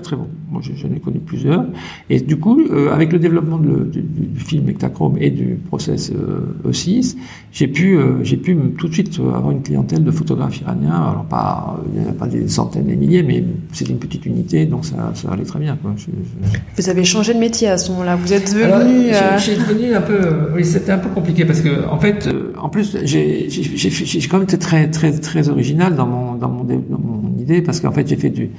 [0.02, 0.28] très bons.
[0.50, 1.64] Moi, j'en ai connu plusieurs.
[2.10, 4.02] Et du coup, euh, avec le développement du,
[4.36, 7.16] film Ektachrome et du process euh, E6,
[7.52, 10.94] j'ai pu, euh, j'ai pu tout de suite avoir une clientèle de photographes iraniens.
[11.10, 14.66] Alors pas, il n'y a pas des centaines et milliers, mais c'était une petite unité,
[14.66, 15.78] donc ça, ça allait très bien.
[15.80, 15.94] Quoi.
[16.76, 18.16] Vous avez changé de métier à ce moment-là.
[18.16, 19.12] Vous êtes devenu.
[19.38, 20.18] J'ai devenu un peu.
[20.54, 22.28] oui, c'était un peu compliqué parce que en fait,
[22.60, 23.48] en plus, j'ai
[24.28, 27.80] quand même été très très très original dans mon dans mon, dans mon idée parce
[27.80, 28.50] qu'en fait, j'ai fait du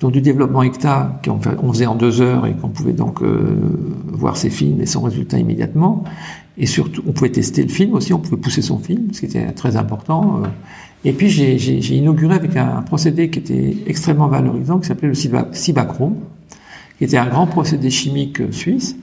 [0.00, 3.56] donc du développement hectare qu'on faisait en deux heures et qu'on pouvait donc euh,
[4.12, 6.04] voir ses films et son résultat immédiatement.
[6.58, 9.26] Et surtout, on pouvait tester le film aussi, on pouvait pousser son film, ce qui
[9.26, 10.42] était très important.
[10.42, 10.46] Euh.
[11.04, 15.14] Et puis j'ai inauguré avec un procédé qui était extrêmement valorisant, qui s'appelait le
[15.52, 16.16] Cibachrome,
[16.98, 18.96] qui était un grand procédé chimique suisse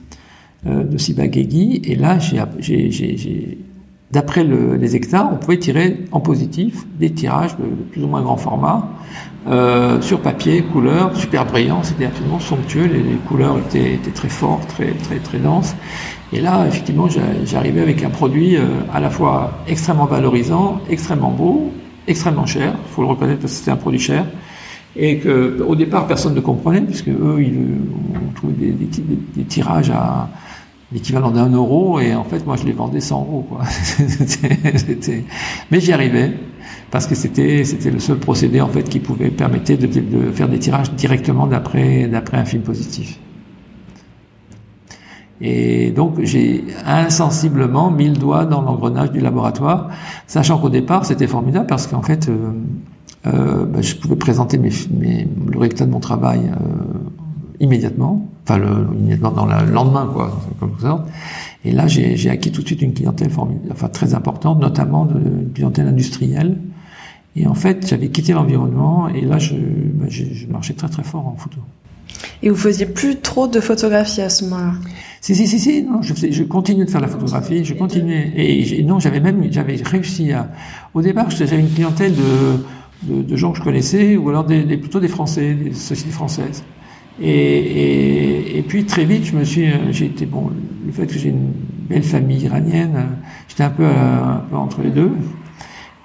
[0.66, 1.80] euh, de Cibagegui.
[1.84, 3.58] Et là, j'ai
[4.14, 8.22] d'après le, les hectares, on pouvait tirer en positif des tirages de, plus ou moins
[8.22, 8.88] grand format,
[9.48, 14.92] euh, sur papier, couleur, super brillant, c'était absolument somptueux, les, couleurs étaient, très fortes, très,
[14.92, 15.74] très, très denses.
[16.32, 17.08] Et là, effectivement,
[17.44, 21.72] j'arrivais avec un produit euh, à la fois extrêmement valorisant, extrêmement beau,
[22.06, 24.24] extrêmement cher, il faut le reconnaître parce que c'était un produit cher,
[24.96, 30.28] et que au départ personne ne comprenait, puisque eux, ils ont trouvé des tirages à
[30.92, 33.62] l'équivalent d'un euro et en fait moi je les vendais 100 euros quoi.
[35.70, 36.32] Mais j'y arrivais
[36.90, 40.58] parce que c'était c'était le seul procédé en fait qui pouvait permettre de, faire des
[40.58, 43.18] tirages directement d'après d'après un film positif.
[45.40, 49.88] Et donc j'ai insensiblement mis le doigt dans l'engrenage du laboratoire,
[50.26, 52.52] sachant qu'au départ c'était formidable parce qu'en fait euh,
[53.26, 57.13] euh, bah, je pouvais présenter mes, mes, le résultat de mon travail euh,
[57.60, 61.04] immédiatement enfin le, immédiatement dans le lendemain, quoi, comme ça.
[61.64, 65.18] Et là, j'ai acquis tout de suite une clientèle formidable, enfin très importante, notamment de
[65.18, 66.58] une clientèle industrielle.
[67.36, 71.02] Et en fait, j'avais quitté l'environnement et là, je, bah, je, je, marchais très très
[71.02, 71.58] fort en photo.
[72.42, 74.74] Et vous faisiez plus trop de photographie à ce moment-là?
[75.20, 78.30] Si si si si, non, je, faisais, je continuais de faire la photographie, je continuais
[78.36, 80.50] et, non, j'avais même j'avais réussi à.
[80.92, 84.62] Au départ, j'avais une clientèle de, de, de gens que je connaissais ou alors des,
[84.64, 86.62] des, plutôt des Français, des sociétés françaises.
[87.20, 90.50] Et, et, et, puis très vite, je me suis, euh, j'ai été bon,
[90.84, 91.52] le fait que j'ai une
[91.88, 95.12] belle famille iranienne, euh, j'étais un peu, euh, un peu entre les deux.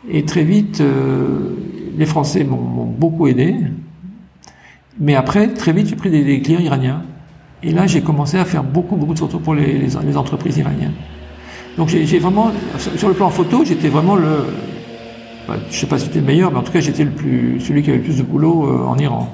[0.10, 1.56] Et très vite, euh,
[1.98, 3.56] les Français m'ont beaucoup aidé.
[5.00, 7.04] Mais après, très vite, j'ai pris des, clients iraniens.
[7.64, 10.58] Et là, j'ai commencé à faire beaucoup, beaucoup de photos pour les, les, les entreprises
[10.58, 10.94] iraniennes.
[11.78, 12.52] Donc j'ai vraiment,
[12.96, 14.48] sur le plan photo, j'étais vraiment le,
[15.48, 17.62] bah, je sais pas si c'était le meilleur, mais en tout cas, j'étais le plus,
[17.62, 19.34] celui qui avait le plus de boulot en Iran.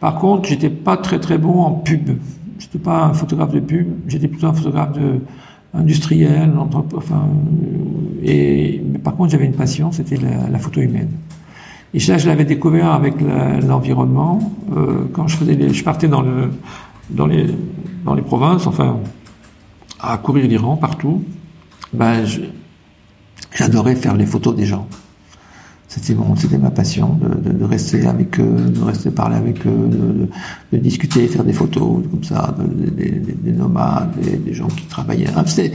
[0.00, 2.10] Par contre, j'étais pas très très bon en pub.
[2.58, 5.20] J'étais pas un photographe de pub, j'étais plutôt un photographe de
[5.74, 6.52] industriel,
[6.94, 7.28] enfin,
[8.22, 11.10] et par contre j'avais une passion, c'était la, photo humaine.
[11.92, 14.38] Et ça, je l'avais découvert avec l'environnement
[14.74, 18.98] euh, quand je faisais, les, je partais dans les provinces, enfin,
[20.00, 21.22] à courir l'Iran partout.
[21.92, 22.24] Ben,
[23.54, 24.86] j'adorais faire les photos des gens.
[25.98, 30.28] C'était c'était ma passion de, rester avec eux, de rester parler avec eux, de,
[30.76, 35.30] de discuter, faire des photos comme ça, des, des nomades, des, gens qui travaillaient.
[35.46, 35.72] C'était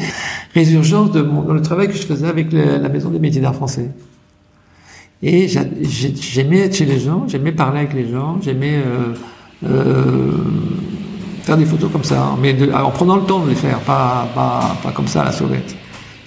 [0.53, 3.41] résurgence de mon, dans le travail que je faisais avec la, la Maison des métiers
[3.41, 3.89] d'art français.
[5.23, 9.13] Et j'aimais être chez les gens, j'aimais parler avec les gens, j'aimais euh,
[9.65, 10.31] euh,
[11.41, 14.77] faire des photos comme ça, mais en prenant le temps de les faire, pas, pas,
[14.83, 15.75] pas comme ça à la sauvette.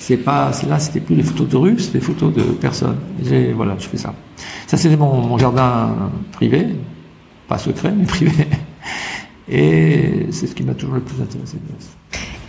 [0.06, 2.98] C'est pas, là, c'était plus des photos de rue, c'était des photos de personnes.
[3.56, 4.12] Voilà, je fais ça.
[4.66, 5.96] Ça, c'était mon, mon, jardin
[6.32, 6.76] privé,
[7.48, 8.46] pas secret, mais privé.
[9.48, 11.56] Et c'est ce qui m'a toujours le plus intéressé.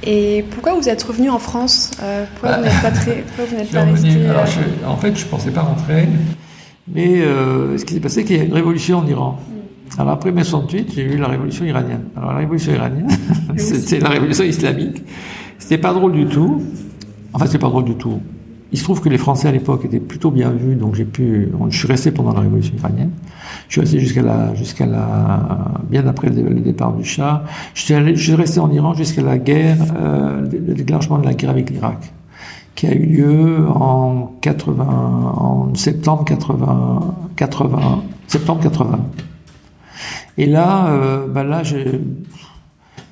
[0.03, 1.91] Et pourquoi vous êtes revenu en France?
[2.03, 4.97] Euh, Pourquoi vous n'êtes pas très, pourquoi vous n'êtes pas resté alors, euh, je, En
[4.97, 6.09] fait, je pensais pas rentrer,
[6.89, 9.39] mais euh, ce qui s'est passé, c'est qu'il y a une révolution en Iran.
[9.39, 10.01] Mm.
[10.01, 12.03] Alors après mai 68, j'ai eu la révolution iranienne.
[12.17, 13.07] Alors la révolution iranienne,
[13.55, 15.03] c'était la révolution islamique.
[15.57, 16.61] C'était pas drôle du tout.
[17.35, 18.21] Enfin, c'est pas drôle du tout.
[18.71, 21.51] Il se trouve que les Français à l'époque étaient plutôt bien vus, donc j'ai pu,
[21.69, 23.11] je suis resté pendant la Révolution iranienne.
[23.67, 27.43] Je suis resté jusqu'à la, jusqu'à la, bien après le, départ du Shah.
[27.73, 27.81] Je
[28.15, 32.13] suis, resté en Iran jusqu'à la guerre, euh, le déclenchement de la guerre avec l'Irak,
[32.73, 38.99] qui a eu lieu en 80, en septembre 80, 80, septembre 80.
[40.37, 40.89] Et là,
[41.29, 41.99] bah là, j'ai,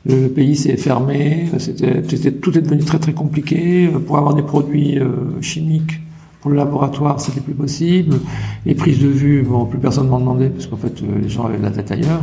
[0.06, 3.90] le pays s'est fermé, c'était, tout est devenu très très compliqué.
[4.06, 6.02] Pour avoir des produits euh, chimiques
[6.42, 8.18] pour le laboratoire, c'était plus possible.
[8.66, 11.46] Les prises de vue, bon, plus personne m'en demandait parce qu'en fait, euh, les gens
[11.46, 12.22] avaient la tête ailleurs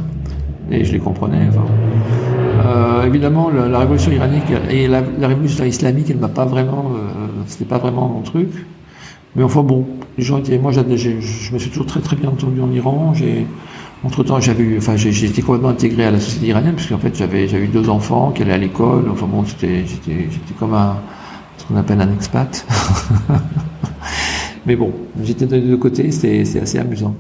[0.70, 1.46] et je les comprenais.
[1.48, 1.64] Enfin.
[2.66, 7.08] Euh, évidemment, la, révolution iranienne et la, révolution islamique, elle m'a pas vraiment, euh,
[7.46, 8.50] c'était pas vraiment mon truc.
[9.36, 9.86] Mais enfin bon,
[10.18, 13.14] les gens étaient, moi, je me suis toujours très très bien entendu en Iran.
[13.14, 13.46] J'ai
[14.02, 16.98] Entre temps, j'avais eu, enfin, j'ai été complètement intégré à la société iranienne, parce qu'en
[16.98, 19.10] fait, j'avais, j'avais eu deux enfants qui allaient à l'école.
[19.10, 20.96] Enfin bon, j'étais, j'étais, j'étais comme un,
[21.58, 22.66] ce qu'on appelle un expat.
[24.66, 27.14] Mais bon, j'étais de deux côtés, c'est, c'est assez amusant.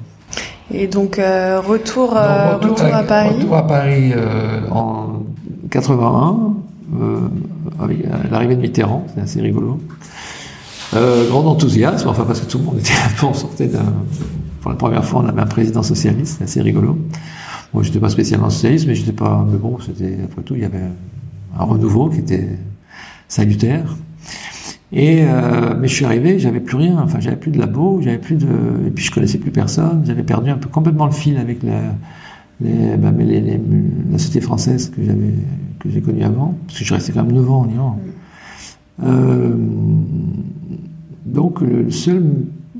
[0.72, 3.34] Et donc, euh, retour, euh, retour, à, Paris.
[3.36, 5.22] Retour à Paris euh, en
[5.70, 6.54] 81,
[7.82, 7.98] avec
[8.30, 9.80] l'arrivée de Mitterrand, c'est assez rigolo.
[10.92, 13.92] grand enthousiasme, enfin parce que tout le monde était un peu, on sortait d'un
[14.60, 16.98] pour la première fois, on avait un président socialiste, c'est assez rigolo.
[17.72, 20.64] Moi, j'étais pas spécialement socialiste, mais j'étais pas, mais bon, c'était, après tout, il y
[20.64, 20.82] avait
[21.58, 22.48] un renouveau qui était
[23.28, 23.96] salutaire.
[24.92, 28.18] Et euh, mais je suis arrivé, j'avais plus rien, enfin j'avais plus de labo, j'avais
[28.18, 28.48] plus de,
[28.86, 31.94] et puis je connaissais plus personne, j'avais perdu un peu complètement le fil avec la,
[32.96, 35.32] bah, la société française que j'avais
[35.78, 38.00] que j'ai connue avant, parce que je restais quand même 9 ans en Iran.
[39.04, 39.54] Euh,
[41.24, 42.24] donc le seul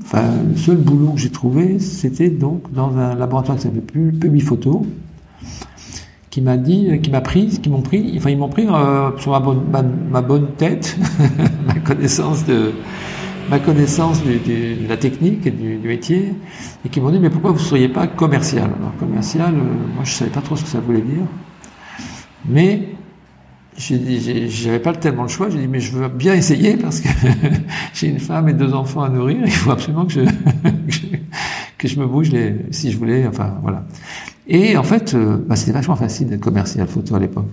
[0.03, 4.85] Enfin, le seul boulot que j'ai trouvé, c'était donc dans un laboratoire qui s'appelait Pubiphoto,
[6.29, 9.31] qui m'a dit, qui m'a pris, qui m'ont pris, enfin ils m'ont pris euh, sur
[9.31, 10.97] ma bonne, tête,
[11.67, 12.71] ma connaissance de
[13.49, 16.33] ma connaissance de la technique et du, métier,
[16.85, 18.69] et qui m'ont dit mais pourquoi vous ne seriez pas commercial?
[18.79, 21.25] Alors commercial, euh, moi je savais pas trop ce que ça voulait dire,
[22.45, 22.95] mais
[23.77, 25.49] j'avais pas tellement le choix.
[25.49, 27.07] J'ai dit, mais je veux bien essayer parce que
[27.93, 29.41] j'ai une femme et deux enfants à nourrir.
[29.45, 30.21] Il faut absolument que je,
[31.77, 33.25] que je me bouge les, si je voulais.
[33.27, 33.85] Enfin, voilà.
[34.47, 37.47] Et en fait, euh, bah, c'était vachement facile d'être commercial photo à l'époque.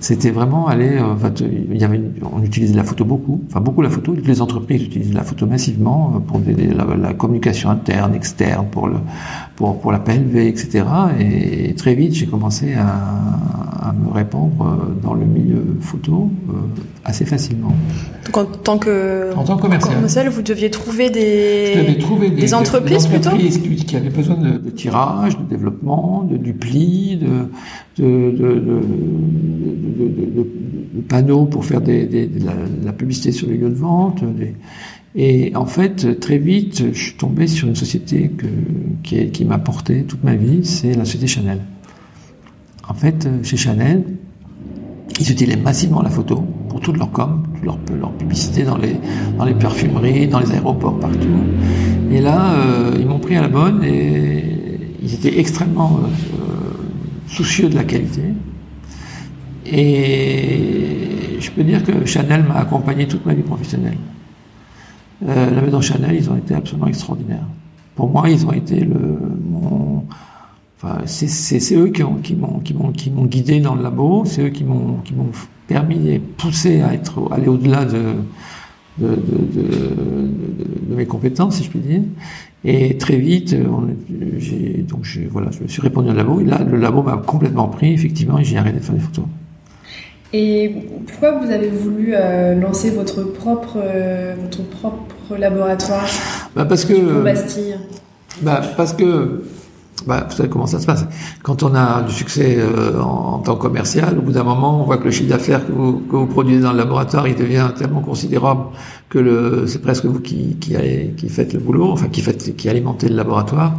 [0.00, 0.98] C'était vraiment aller.
[0.98, 1.30] Euh,
[1.72, 2.00] il y avait,
[2.32, 4.14] on utilisait la photo beaucoup, enfin beaucoup la photo.
[4.14, 6.40] Toutes les entreprises utilisent la photo massivement euh, pour
[6.96, 8.96] la, communication interne, externe, pour le,
[9.56, 10.84] pour pour la PLV, etc.
[11.20, 16.30] Et, très vite, j'ai commencé à, à, me répandre euh, dans le milieu photo
[17.04, 17.72] assez facilement.
[18.24, 23.06] Donc en tant que, en tant que commercial, vous deviez trouver des, trouver des, entreprises,
[23.06, 23.84] des entreprises plutôt?
[23.84, 28.80] qui, avaient besoin de, de, tirage, de développement, de dupli, de, de, de
[29.66, 31.92] de, panneaux pour faire de,
[32.84, 34.22] la, publicité sur les lieux de vente.
[35.14, 38.30] et en fait, très vite, je suis tombé sur une société
[39.02, 41.60] qui, m'a porté toute ma vie, c'est la société Chanel.
[42.88, 44.04] En fait, chez Chanel,
[45.18, 48.96] ils utilisaient massivement la photo pour toute leur com, toute leur, leur publicité dans les,
[49.38, 51.26] dans les parfumeries, dans les aéroports, partout.
[52.10, 54.44] Et là, euh, ils m'ont pris à la bonne et
[55.02, 56.46] ils étaient extrêmement euh,
[57.28, 58.22] soucieux de la qualité.
[59.72, 63.98] Et je peux dire que Chanel m'a accompagné toute ma vie professionnelle.
[65.26, 67.46] Euh, la maison Chanel, ils ont été absolument extraordinaires.
[67.94, 69.18] Pour moi, ils ont été le
[69.50, 70.04] mon,
[70.76, 74.24] enfin, c'est eux qui ont qui m'ont qui m'ont qui m'ont guidé dans le labo,
[74.26, 75.30] c'est eux qui m'ont qui m'ont
[75.66, 78.16] permis et poussé à être aller au-delà de
[78.98, 79.62] de, de,
[80.88, 82.00] de, mes compétences, si je puis dire.
[82.64, 83.54] Et très vite,
[84.38, 86.40] j'ai donc voilà, je me suis répondu au labo.
[86.40, 89.26] Et là, le labo m'a complètement pris, effectivement, et j'ai arrêté de faire des photos.
[90.32, 90.74] Et
[91.06, 96.06] pourquoi vous avez voulu euh, lancer votre propre, euh, votre propre laboratoire
[96.54, 97.76] bah parce que, Bastille
[98.42, 99.44] bah Parce que,
[100.06, 101.06] bah, vous savez comment ça se passe.
[101.42, 104.84] Quand on a du succès euh, en, tant que commercial, au bout d'un moment, on
[104.84, 107.70] voit que le chiffre d'affaires que vous, que vous, produisez dans le laboratoire, il devient
[107.78, 108.64] tellement considérable
[109.08, 110.74] que le, c'est presque vous qui, qui,
[111.16, 113.74] qui faites le boulot, enfin qui, faites, qui alimentez le laboratoire.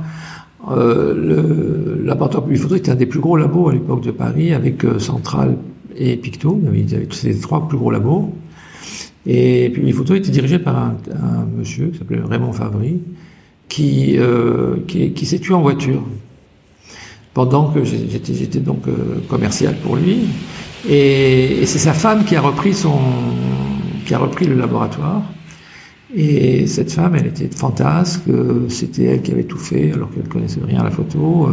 [0.69, 5.55] Le laboratoire Publiphoto était un des plus gros labos à l'époque de Paris, avec Centrale
[5.97, 6.59] et Picto.
[6.73, 8.33] Il y avait ces trois plus gros labos.
[9.25, 10.95] Et puis les photos étaient dirigées par un,
[11.57, 12.99] monsieur qui s'appelait Raymond Favry,
[13.67, 16.01] qui, euh, qui, qui s'est tué en voiture.
[17.33, 20.21] Pendant que j'étais, donc euh, commercial pour lui.
[20.89, 22.97] Et, c'est sa femme qui a repris son,
[24.05, 25.21] qui a repris le laboratoire.
[26.15, 28.23] Et cette femme, elle était fantasque.
[28.69, 31.49] C'était elle qui avait tout fait, alors qu'elle connaissait rien à la photo.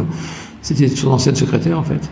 [0.61, 2.09] C'était son ancienne secrétaire, en fait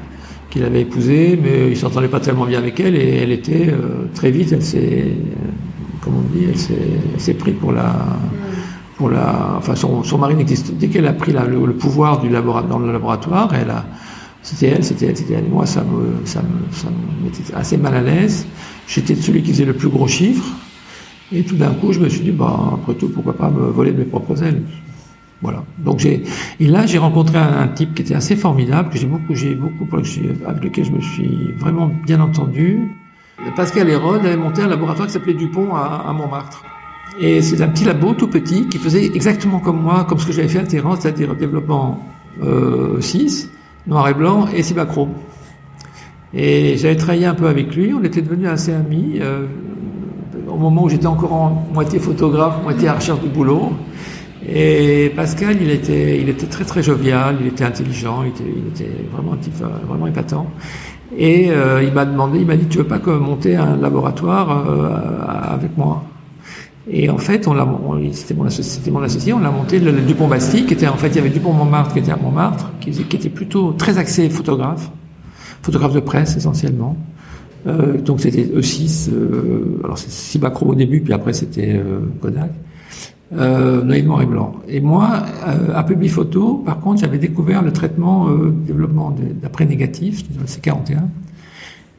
[0.54, 4.06] qu'il avait épousée, mais il s'entendait pas tellement bien avec elle et elle était euh,
[4.14, 5.12] très vite, elle s'est,
[6.00, 7.92] comme on dit, elle s'est pris pour la,
[8.98, 10.72] pour la, enfin son, son mari n'existe.
[10.78, 13.84] Dès qu'elle a pris le, pouvoir du dans le laboratoire, elle a,
[14.44, 15.50] c'était elle, c'était elle, c'était elle.
[15.50, 18.46] Moi, ça me, ça me, ça me mettait assez mal à l'aise.
[18.88, 20.46] J'étais celui qui faisait le plus gros chiffre.
[21.32, 23.92] Et tout d'un coup, je me suis dit, bah, après tout, pourquoi pas me voler
[23.92, 24.62] de mes propres ailes.
[25.44, 25.64] Voilà.
[25.78, 26.24] Donc j'ai
[26.62, 29.86] et là j'ai rencontré un, type qui était assez formidable que j'ai beaucoup j'ai beaucoup
[29.94, 32.80] avec lequel je me suis vraiment bien entendu.
[33.58, 36.64] Pascal Hérode avait monté un laboratoire qui s'appelait Dupont à, Montmartre.
[37.20, 40.32] Et c'est un petit labo tout petit qui faisait exactement comme moi, comme ce que
[40.32, 42.00] j'avais fait à Téhéran, c'est-à-dire développement
[42.42, 43.52] euh, 6,
[43.86, 45.12] noir et blanc et cibachrome.
[46.34, 49.20] Et j'avais travaillé un peu avec lui, on était devenus assez amis.
[49.20, 49.46] Euh,
[50.48, 53.74] au moment où j'étais encore en moitié photographe, moitié à recherche du boulot.
[54.48, 58.68] Et Pascal, il était, il était très très jovial, il était intelligent, il était, il
[58.68, 59.54] était vraiment un type
[59.88, 60.48] vraiment épatant.
[61.18, 64.68] Et euh, il m'a demandé, il m'a dit, tu veux pas que monter un laboratoire
[64.68, 66.04] euh, avec moi?
[66.92, 67.66] Et en fait, on l'a,
[68.12, 71.08] c'était mon, c'était mon associé, on l'a monté le, Dupont Bastille, qui était en fait,
[71.10, 74.92] il y avait Dupont Montmartre qui était à Montmartre, qui, était plutôt très axé photographe,
[75.62, 76.98] photographe de presse essentiellement.
[77.68, 82.52] Euh, donc c'était E6, euh, alors c'est Cibacro au début, puis après c'était euh, Kodak
[83.38, 84.56] euh, noir et blanc.
[84.68, 89.66] Et moi, euh, à Publi Photo, par contre, j'avais découvert le traitement euh, développement d'après
[89.66, 91.04] négatif, le C41.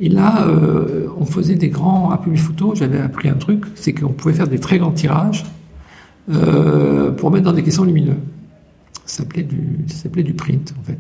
[0.01, 2.75] Et là, euh, on faisait des grands à Publi Photo.
[2.75, 5.45] J'avais appris un truc, c'est qu'on pouvait faire des très grands tirages
[6.33, 8.17] euh, pour mettre dans des caissons lumineux.
[9.05, 10.99] Ça s'appelait du, ça s'appelait du print en fait.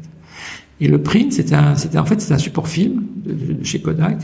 [0.80, 3.80] Et le print, c'était un, c'était en fait c'était un support film de, de, chez
[3.80, 4.18] Kodak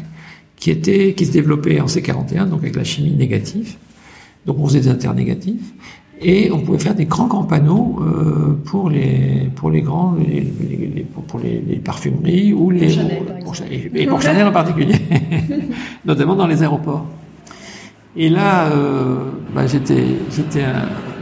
[0.56, 3.76] qui était, qui se développait en C41, donc avec la chimie négative.
[4.46, 5.72] Donc on faisait des internégatifs
[6.22, 10.40] et on pouvait faire des grands grands panneaux euh, pour les pour les grands les,
[10.40, 13.54] les, pour les, les, parfumeries ou les Chanel, pour,
[13.94, 14.96] et pour Chanel en particulier.
[16.04, 17.06] Notamment dans les aéroports.
[18.16, 20.64] Et là euh, bah, j'étais j'étais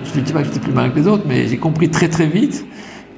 [0.04, 2.08] je ne dis pas que j'étais plus malin que les autres mais j'ai compris très
[2.08, 2.66] très vite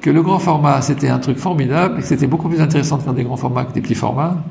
[0.01, 3.03] que le grand format c'était un truc formidable et que c'était beaucoup plus intéressant de
[3.03, 4.43] faire des grands formats que des petits formats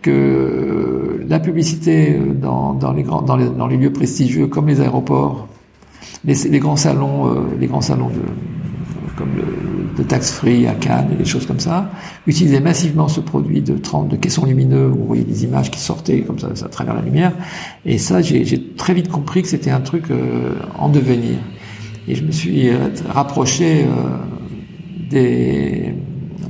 [0.00, 4.80] que la publicité dans, dans les grands dans les, dans les lieux prestigieux comme les
[4.80, 5.46] aéroports
[6.24, 8.22] les, les, grands salons, euh, les grands salons de,
[9.16, 11.90] comme le, de tax free à Cannes et des choses comme ça,
[12.26, 15.80] utilisaient massivement ce produit de 30 de caissons lumineux où vous voyez des images qui
[15.80, 17.32] sortaient comme ça, à travers la lumière.
[17.84, 21.38] Et ça, j'ai très vite compris que c'était un truc euh, en devenir.
[22.08, 23.84] Et je me suis euh, rapproché
[25.12, 25.92] euh,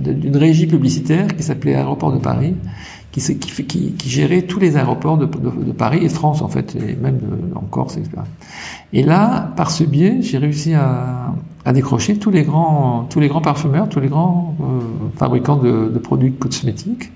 [0.00, 2.54] d'une régie publicitaire qui s'appelait Aéroport de Paris,
[3.12, 6.48] qui, qui, qui, qui, gérait tous les aéroports de, de, de, Paris et France en
[6.48, 8.10] fait, et même de, en Corse, etc.
[8.92, 11.34] Et là, par ce biais, j'ai réussi à,
[11.64, 14.80] à, décrocher tous les grands, tous les grands parfumeurs, tous les grands euh,
[15.16, 17.12] fabricants de, de, produits cosmétiques,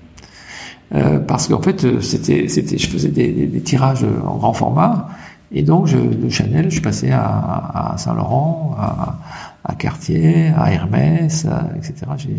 [0.93, 5.09] euh, parce qu'en fait, c'était, c'était, je faisais des, des, des, tirages en grand format,
[5.53, 9.19] et donc je, de Chanel, je passé à, à Saint-Laurent, à,
[9.67, 12.05] à Cartier, à Hermès, à, etc.
[12.17, 12.29] J'ai,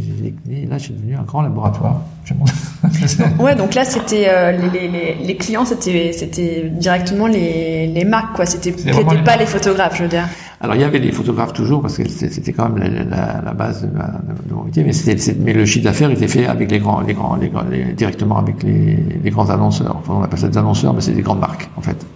[0.48, 2.00] j'ai, là, j'ai devenu un grand laboratoire.
[3.40, 8.36] ouais, donc là, c'était euh, les, les, les, clients, c'était, c'était directement les, les marques,
[8.36, 8.46] quoi.
[8.46, 9.40] C'était, pas marques.
[9.40, 10.28] les photographes, je veux dire.
[10.60, 13.52] Alors il y avait les photographes toujours parce que c'était quand même la, la, la
[13.52, 16.70] base de, ma, de, mon métier, mais, c'était, mais le chiffre d'affaires était fait avec
[16.70, 19.94] les grands, les grands, les, directement avec les, les grands annonceurs.
[19.98, 22.06] Enfin, on appelle ça des annonceurs, mais c'est des grandes marques en fait.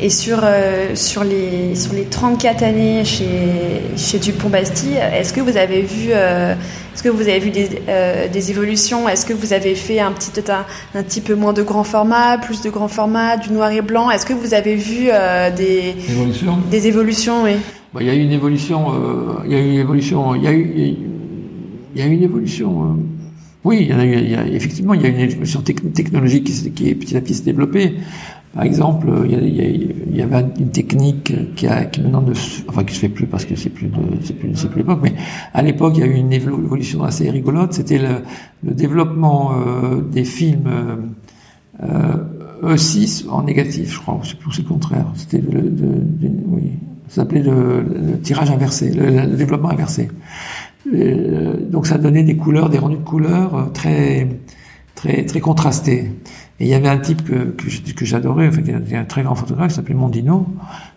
[0.00, 3.26] Et sur, euh, sur, les, sur les 34 années chez,
[3.96, 6.54] chez Dupont-Bastille, est-ce que vous avez vu, euh,
[6.94, 9.08] est-ce que vous avez vu des, euh, des évolutions?
[9.08, 10.64] Est-ce que vous avez fait un petit, un,
[10.98, 14.10] un, petit peu moins de grand format, plus de grand format, du noir et blanc?
[14.10, 15.08] Est-ce que vous avez vu
[15.56, 16.58] des, Évolution?
[16.70, 17.52] des évolutions oui.
[17.92, 18.86] Bah, il y a eu une évolution,
[19.46, 20.96] il y a eu une évolution, il y a eu,
[21.94, 22.98] il y a eu une évolution.
[23.64, 26.44] Oui, il y, a eu, il y a, effectivement, il y a une évolution technologique
[26.44, 27.96] qui, qui est petit à petit se développée.
[28.58, 32.32] Par exemple, il y, avait une technique qui, maintenant ne,
[32.66, 35.12] enfin qui se fait plus parce que c'est plus plus, plus l'époque, mais
[35.54, 37.72] à l'époque il y a eu une évolution assez rigolote.
[37.72, 38.24] C'était le,
[38.64, 40.68] développement euh, des films
[41.84, 42.16] euh,
[42.64, 45.06] E6 en négatif, je crois, plus c'est le contraire.
[45.14, 46.72] C'était oui,
[47.30, 50.08] le, tirage inversé, le, développement inversé.
[50.92, 54.26] Euh, donc ça donnait des couleurs, des rendus de couleurs très
[54.96, 56.10] très très contrastés.
[56.60, 58.62] Et il y avait un type que, que, j'adorais, enfin,
[58.94, 60.44] un très grand photographe, qui s'appelait Mondino.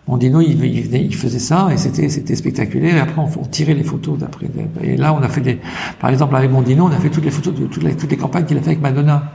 [0.08, 2.96] Mondino, il, faisait ça, et c'était, c'était spectaculaire.
[2.96, 4.46] Et après, on, tirait les photos d'après.
[4.82, 5.60] Et là, on a fait des,
[6.00, 8.16] par exemple, avec Mondino, on a fait toutes les photos de toutes les, toutes les
[8.16, 9.30] campagnes qu'il a fait avec Madonna.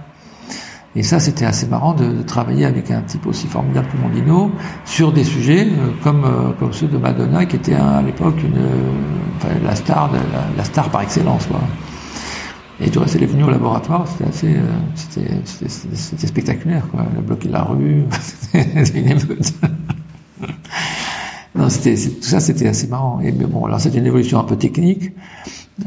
[0.98, 4.52] Et ça, c'était assez marrant de, de, travailler avec un type aussi formidable que Mondino
[4.84, 8.60] sur des sujets euh, comme euh, comme ceux de Madonna, qui était à l'époque une,
[9.38, 10.20] enfin, la star, la,
[10.58, 11.62] la, star par excellence, quoi.
[12.80, 15.32] Et reste, elle est venue au laboratoire, c'était assez, euh,
[15.84, 17.08] c'était, spectaculaire, quoi.
[17.16, 19.54] Le bloqué la rue, c'était une émeute.
[21.56, 23.20] non, c'était, tout ça, c'était assez marrant.
[23.22, 25.12] Et mais bon, alors c'était une évolution un peu technique,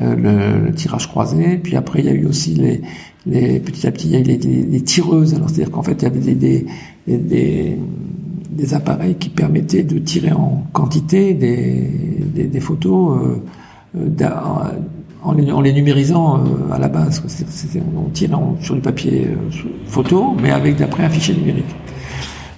[0.02, 1.58] euh, le, le, tirage croisé.
[1.58, 2.82] Puis après, il y a eu aussi les,
[3.24, 5.34] les petit à petit, il y a eu les, les, les tireuses.
[5.34, 6.66] Alors c'est-à-dire qu'en fait, il y avait des,
[7.06, 7.78] des,
[8.50, 11.88] des, appareils qui permettaient de tirer en quantité des,
[12.34, 13.16] des, des photos.
[13.96, 14.08] Euh,
[15.22, 17.22] en les, numérisant euh, à la base.
[17.26, 21.74] C'était, on tirait sur du papier euh, photo, mais avec d'après un fichier numérique.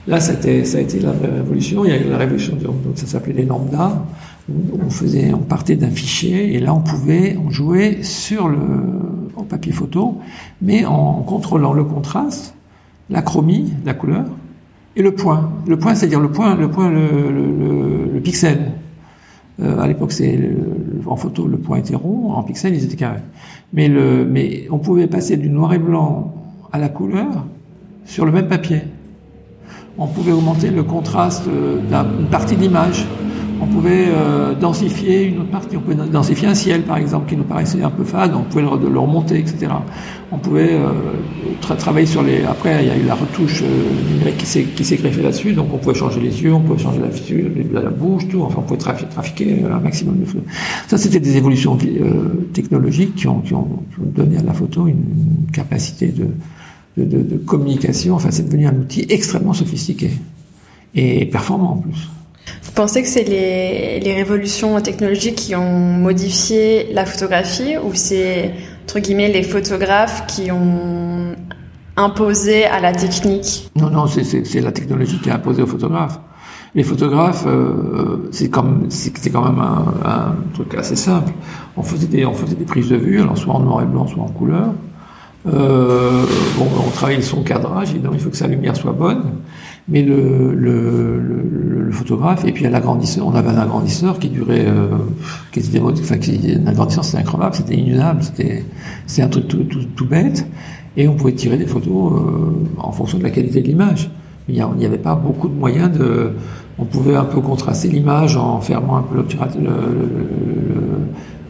[0.06, 1.84] Là, ça a été la révolution.
[1.84, 4.04] Il y a eu la révolution, de, donc ça s'appelait les lambda.
[4.48, 8.58] On faisait, on partait d'un fichier et là, on pouvait, on jouait sur le
[9.48, 10.18] papier photo,
[10.60, 12.54] mais en contrôlant le contraste,
[13.10, 14.24] la chromie, la couleur,
[14.96, 15.52] et le point.
[15.66, 18.72] Le point, c'est-à-dire le point, le point, le pixel.
[19.62, 20.38] Euh, à l'époque, c'est
[21.06, 23.20] en photo, le point était rond, en pixels, ils étaient carrés.
[23.72, 26.34] Mais, le, mais on pouvait passer du noir et blanc
[26.72, 27.44] à la couleur
[28.04, 28.82] sur le même papier.
[29.98, 33.06] On pouvait augmenter le contraste d'une partie de l'image
[33.62, 37.36] on pouvait euh, densifier une autre partie, on pouvait densifier un ciel par exemple qui
[37.36, 39.68] nous paraissait un peu fade, on pouvait le, remonter, etc.
[40.32, 40.90] On pouvait euh,
[41.78, 42.42] travailler sur les.
[42.42, 45.78] Après, il y a eu la retouche euh, numérique qui s'est greffée là-dessus, donc on
[45.78, 48.42] pouvait changer les yeux, on pouvait changer la fissure, la, bouche, tout.
[48.42, 50.40] Enfin, on pouvait trafiquer un maximum de flux.
[50.88, 51.78] Ça, c'était des évolutions
[52.52, 53.68] technologiques qui ont, qui ont,
[54.00, 56.26] donné à la photo une capacité de,
[57.04, 58.16] de, de communication.
[58.16, 60.10] Enfin, c'est devenu un outil extrêmement sophistiqué
[60.96, 62.08] et performant en plus.
[62.62, 68.52] Vous pensez que c'est les, les, révolutions technologiques qui ont modifié la photographie ou c'est,
[68.84, 71.36] entre guillemets, les photographes qui ont
[71.96, 73.70] imposé à la technique?
[73.76, 76.18] Non, non, c'est la technologie qui a imposé aux photographes.
[76.74, 81.32] Les photographes, euh, c'est comme c'était quand même un, truc assez simple.
[81.76, 84.06] On faisait des on faisait des prises de vue, alors soit en noir et blanc,
[84.06, 84.68] soit en couleur.
[85.46, 86.24] Euh,
[86.56, 89.22] bon, on travaille son cadrage, il faut que sa lumière soit bonne
[89.88, 94.28] mais le, le, le, le, photographe, et puis à l'agrandisseur, on avait un agrandisseur qui
[94.28, 94.88] durait, euh,
[95.52, 98.64] qui était, enfin, qui, un agrandisseur c'était incroyable, c'était inusable, c'était,
[99.06, 100.46] c'était un truc tout, tout, tout, bête,
[100.96, 104.10] et on pouvait tirer des photos euh, en fonction de la qualité de l'image.
[104.48, 106.32] Il n'y avait pas beaucoup de moyens de,
[106.78, 109.60] on pouvait un peu contraster l'image en fermant un peu l'obturateur,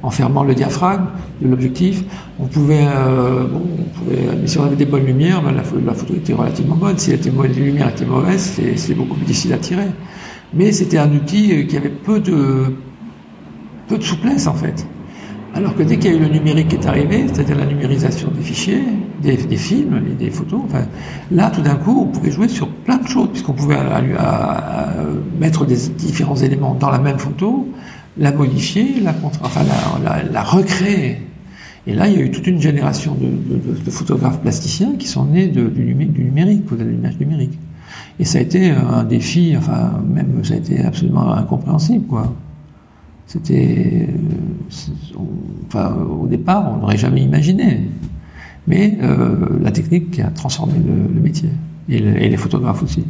[0.03, 1.07] en fermant le diaphragme
[1.40, 2.05] de l'objectif.
[2.40, 3.62] On pouvait, euh, bon,
[4.09, 6.98] mais si on avait des bonnes lumières, ben la, photo était relativement bonne.
[6.98, 9.88] Si la lumière était mauvaise, c'est beaucoup plus difficile à tirer.
[10.55, 12.74] Mais c'était un outil euh, qui avait peu de,
[14.00, 14.86] souplesse en fait.
[15.55, 18.30] Alors que dès qu'il y a eu le numérique qui est arrivé, c'est-à-dire la numérisation
[18.34, 18.82] des fichiers,
[19.20, 20.62] des, films, des photos,
[21.30, 24.94] là tout d'un coup on pouvait jouer sur plein de choses puisqu'on pouvait à, à,
[25.38, 27.68] mettre des différents éléments dans la même photo,
[28.18, 29.62] la modifier, la, enfin,
[30.32, 31.18] la, recréer.
[31.86, 35.08] Et là, il y a eu toute une génération de, de, de photographes plasticiens qui
[35.08, 37.58] sont nés du, numérique, du numérique, de l'image numérique.
[38.18, 42.34] Et ça a été un défi, enfin, même ça a été absolument incompréhensible, quoi.
[43.26, 44.08] C'était,
[45.66, 47.80] enfin, au départ, on n'aurait jamais imaginé.
[48.66, 51.48] Mais euh, la technique a transformé le, métier
[51.88, 53.04] et les photographes aussi.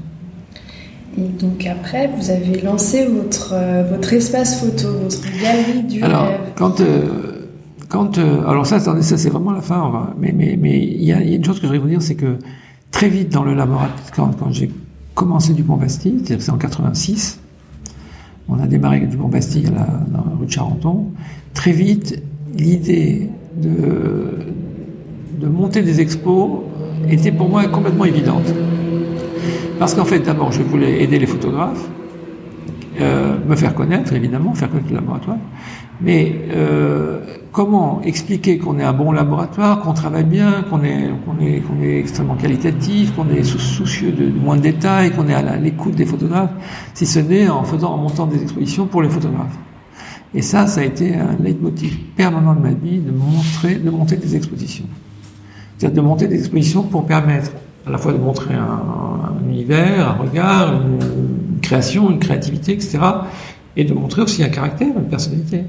[1.18, 6.28] Et donc après, vous avez lancé votre, euh, votre espace photo, votre galerie du alors,
[6.56, 7.48] Quand, euh,
[7.88, 10.14] quand, euh, alors ça, attendez, ça c'est vraiment la fin.
[10.18, 12.02] mais mais mais il y a, y a, une chose que je voudrais vous dire,
[12.02, 12.38] c'est que
[12.90, 14.70] très vite dans le laboratoire, quand, quand j'ai
[15.14, 17.40] commencé du Bastille, c'est-à-dire c'est en 86,
[18.48, 21.08] on a démarré du Bastille à la, dans la rue de Charenton.
[21.52, 22.22] Très vite,
[22.56, 23.28] l'idée
[23.60, 24.38] de
[25.42, 26.60] de monter des expos
[27.10, 28.44] était pour moi complètement évidente.
[29.82, 31.88] Parce qu'en fait, d'abord, je voulais aider les photographes,
[33.00, 35.38] euh, me faire connaître, évidemment, faire connaître le laboratoire.
[36.00, 37.18] Mais euh,
[37.50, 41.10] comment expliquer qu'on est un bon laboratoire, qu'on travaille bien, qu'on est,
[41.66, 45.96] qu'on est, extrêmement qualitatif, qu'on est soucieux de, moins de détails, qu'on est à l'écoute
[45.96, 46.52] des photographes,
[46.94, 49.58] si ce n'est en faisant, en montant des expositions pour les photographes?
[50.32, 54.14] Et ça, ça a été un leitmotiv permanent de ma vie, de montrer, de monter
[54.14, 54.86] des expositions.
[55.76, 57.50] C'est-à-dire de monter des expositions pour permettre
[57.86, 62.98] à la fois de montrer un, univers, un regard, une, création, une créativité, etc.
[63.76, 65.64] Et de montrer aussi un caractère, une personnalité.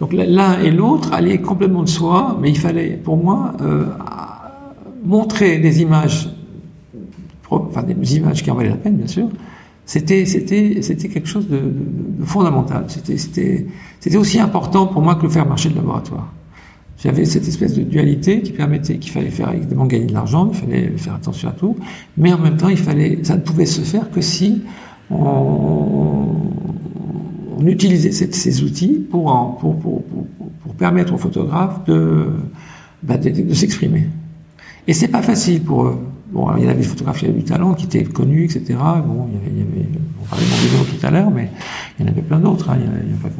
[0.00, 3.84] Donc l'un et l'autre allaient complètement de soi, mais il fallait, pour moi, euh,
[5.04, 6.28] montrer des images,
[7.50, 9.28] enfin des images qui en valaient la peine, bien sûr.
[9.84, 12.84] C'était c'était c'était quelque chose de, de fondamental.
[12.86, 13.66] C'était c'était
[13.98, 16.28] c'était aussi important pour moi que le faire marcher de laboratoire.
[17.02, 20.58] J'avais cette espèce de dualité qui permettait qu'il fallait faire évidemment gagner de l'argent, il
[20.58, 21.76] fallait faire attention à tout,
[22.16, 24.62] mais en même temps, il fallait, ça ne pouvait se faire que si
[25.10, 26.26] on,
[27.66, 32.26] utilisait ces, outils pour, pour, pour, pour, permettre aux photographes de,
[33.02, 34.08] bah, de, de s'exprimer.
[34.86, 35.98] Et c'est pas facile pour eux.
[36.32, 38.78] Bon, il y avait des photographes qui avaient du talent, qui étaient connus, etc.
[39.06, 39.88] Bon, il y avait, il y avait
[40.22, 41.50] on parlait de tout à l'heure, mais
[41.98, 42.70] il y en avait plein d'autres.
[42.70, 43.34] Hein, il n'y a, a, pas que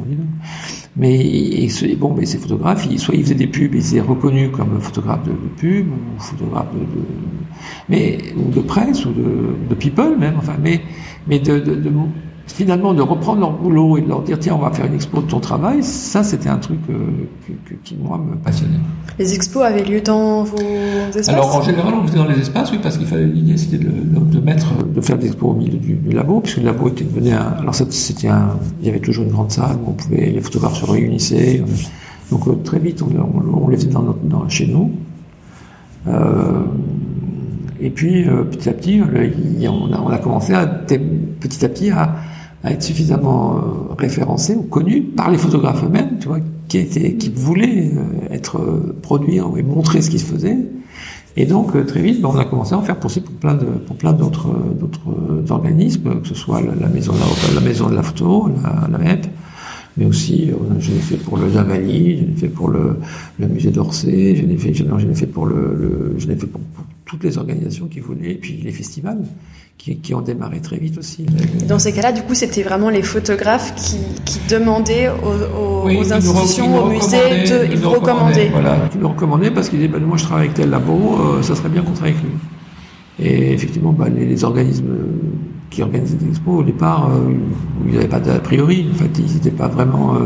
[0.95, 1.67] mais
[1.97, 5.23] bon, mais ces photographes, ils, soit ils faisaient des pubs, ils étaient reconnus comme photographes
[5.23, 7.05] de, de pub ou photographes de, de,
[7.89, 10.35] mais ou de presse ou de, de people même.
[10.37, 10.81] Enfin, mais
[11.27, 11.89] mais de, de, de
[12.47, 15.21] finalement de reprendre leur boulot et de leur dire tiens on va faire une expo
[15.21, 16.95] de ton travail, ça c'était un truc euh,
[17.83, 18.79] qui moi me passionnait.
[19.17, 21.29] Les expos avaient lieu dans vos espaces?
[21.29, 23.89] Alors en général on faisait dans les espaces oui parce qu'il fallait l'idée c'était de,
[23.89, 27.31] de, mettre de faire des expos au milieu du, labo puisque le labo était devenu
[27.31, 30.41] un alors c'était un il y avait toujours une grande salle où on pouvait les
[30.41, 31.63] photographes se réunissaient
[32.31, 34.91] donc euh, très vite on, on, les faisait dans, notre, dans chez nous.
[36.07, 36.63] Euh,
[37.83, 39.01] et puis petit à petit,
[39.67, 41.91] on a, commencé à, petit à petit
[42.63, 47.15] à être suffisamment euh, référencé ou connu par les photographes eux-mêmes, tu vois, qui étaient,
[47.15, 50.57] qui voulaient euh, être euh, produits et montrer ce qui se faisait.
[51.35, 53.65] Et donc très vite, ben, on a commencé à en faire pour, pour plein de
[53.65, 54.49] pour plein d'autres
[55.49, 58.49] organismes, que ce soit la, maison de la, la, photo,
[58.91, 59.25] la, MEP,
[59.97, 62.99] mais aussi je l'ai fait pour le Javali, je l'ai fait pour le,
[63.39, 66.61] musée d'Orsay, je l'ai fait fait pour le, le fait pour,
[67.05, 69.23] toutes les organisations qui voulaient, et puis les festivals
[69.77, 71.25] qui, qui, ont démarré très vite aussi.
[71.67, 76.83] Dans ces cas-là, du coup, c'était vraiment les photographes qui, qui demandaient aux, aux, institutions,
[76.83, 78.49] aux musées, de, ils vous recommandaient.
[78.49, 81.41] Voilà, ils nous recommandaient parce qu'ils disaient, bah, moi je travaille avec tel labo, euh,
[81.41, 82.31] ça serait bien qu'on travaille avec lui.
[83.19, 84.95] Et effectivement, bah, les, les, organismes
[85.69, 87.33] qui organisaient des expos, au départ, euh,
[87.85, 90.15] il n'y avait pas d'a priori, en fait, ils n'étaient pas vraiment...
[90.15, 90.19] Euh,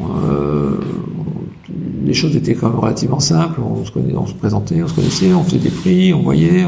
[0.00, 0.80] euh,
[2.04, 3.60] les choses étaient quand même relativement simples.
[3.60, 6.64] On se, présentait, on se connaissait, on faisait des prix, on voyait,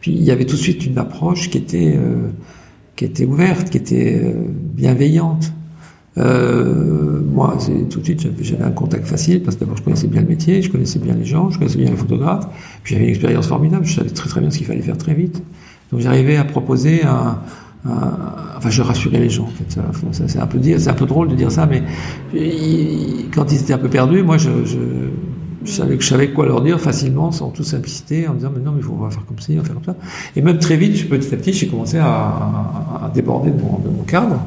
[0.00, 2.28] puis il y avait tout de suite une approche qui était euh,
[2.96, 5.52] qui était ouverte, qui était euh, bienveillante.
[6.18, 7.56] Euh, moi,
[7.88, 10.60] tout de suite, j'avais un contact facile parce que d'abord je connaissais bien le métier,
[10.60, 12.48] je connaissais bien les gens, je connaissais bien les photographes.
[12.82, 15.14] Puis j'avais une expérience formidable, je savais très très bien ce qu'il fallait faire très
[15.14, 15.42] vite.
[15.90, 17.38] Donc j'arrivais à proposer un,
[17.84, 19.44] enfin, je rassurais les gens.
[19.44, 19.80] En fait,
[20.26, 21.82] c'est un peu dire, c'est un peu drôle de dire ça, mais
[23.34, 24.78] quand ils étaient un peu perdus, moi, je, je
[25.64, 28.72] je savais, je savais quoi leur dire facilement, sans toute simplicité, en disant, mais non,
[28.72, 29.96] mais il faut, faire comme ci, on va faire comme ça.
[30.36, 34.40] Et même très vite, petit à petit, j'ai commencé à, déborder de mon, cadre,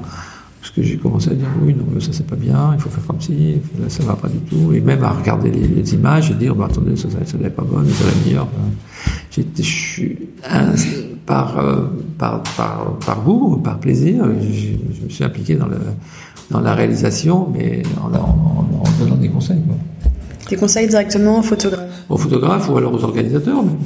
[0.59, 3.05] parce que j'ai commencé à dire, oui, non, ça c'est pas bien, il faut faire
[3.05, 6.33] comme ci, là, ça va pas du tout, et même à regarder les, images et
[6.33, 7.07] dire, bah, attendez, ça,
[7.39, 8.47] n'est pas bonne, ça va meilleure.
[9.61, 10.17] Suis,
[11.25, 15.77] par, euh, par, par, par goût, par plaisir, je, je, me suis impliqué dans, le,
[16.51, 19.61] dans la réalisation, mais en, en, en donnant des conseils.
[19.67, 19.75] Quoi.
[20.49, 23.77] Des conseils directement aux photographes Aux photographes ou alors aux organisateurs même.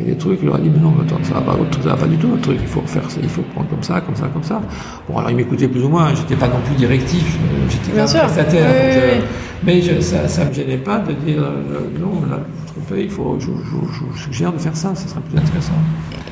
[0.00, 1.96] Et des trucs, il leur a dit, mais non, attends, ça va pas, ça va
[1.96, 4.16] pas du tout, le truc, il faut faire ça, il faut prendre comme ça, comme
[4.16, 4.60] ça, comme ça.
[5.08, 7.38] Bon, alors ils m'écoutaient plus ou moins, j'étais pas non plus directif,
[7.68, 8.70] j'étais prestataire.
[8.70, 9.24] Oui, oui.
[9.64, 13.36] Mais je, ça, ça me gênait pas de dire, euh, non, là, trompez, il faut,
[13.38, 15.72] je, je, je, vous suggère de faire ça, ça serait plus intéressant.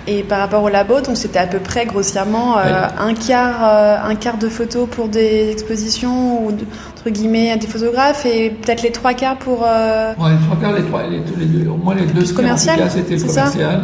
[0.07, 2.63] Et par rapport au labo, donc c'était à peu près grossièrement euh,
[2.99, 8.27] un quart, euh, un quart de photos pour des expositions ou entre guillemets des photographes
[8.27, 9.61] et peut-être les trois quarts pour.
[9.61, 12.25] Ouais, les trois quarts, les trois, les, les deux, au moins les deux.
[12.33, 12.81] Commercial.
[12.91, 13.83] C'était commercial.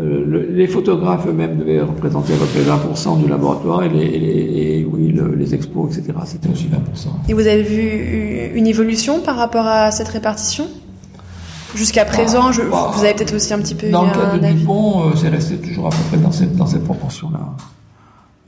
[0.00, 4.04] Euh, le, les photographes eux-mêmes devaient représenter à peu près 20% du laboratoire et les,
[4.04, 4.30] et les
[4.80, 6.18] et oui, le, les expos, etc.
[6.24, 7.28] C'était aussi 20%.
[7.28, 10.66] Et vous avez vu une évolution par rapport à cette répartition?
[11.74, 13.90] Jusqu'à présent, je, bah, vous avez peut-être aussi un petit peu.
[13.90, 16.66] Dans le cas de Dupont, euh, c'est resté toujours à peu près dans cette, dans
[16.66, 17.54] cette proportion-là.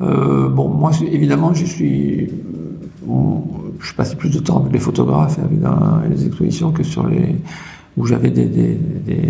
[0.00, 2.28] Euh, bon, moi, évidemment, je suis.
[3.04, 3.44] Bon,
[3.80, 5.58] je passais plus de temps avec les photographes et avec
[6.10, 7.36] les expositions que sur les.
[7.96, 9.22] Où j'avais des, des, des,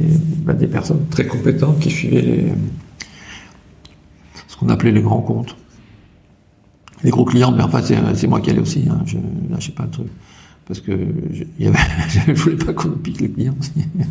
[0.44, 2.52] bah, des, personnes très compétentes qui suivaient les.
[4.48, 5.56] ce qu'on appelait les grands comptes.
[7.02, 9.18] Les gros clients, mais enfin, c'est moi qui allais aussi, hein, je
[9.50, 10.06] lâchais pas le truc
[10.66, 10.92] parce que
[11.32, 11.44] je,
[12.26, 13.56] je voulais pas qu'on nous pique les clients.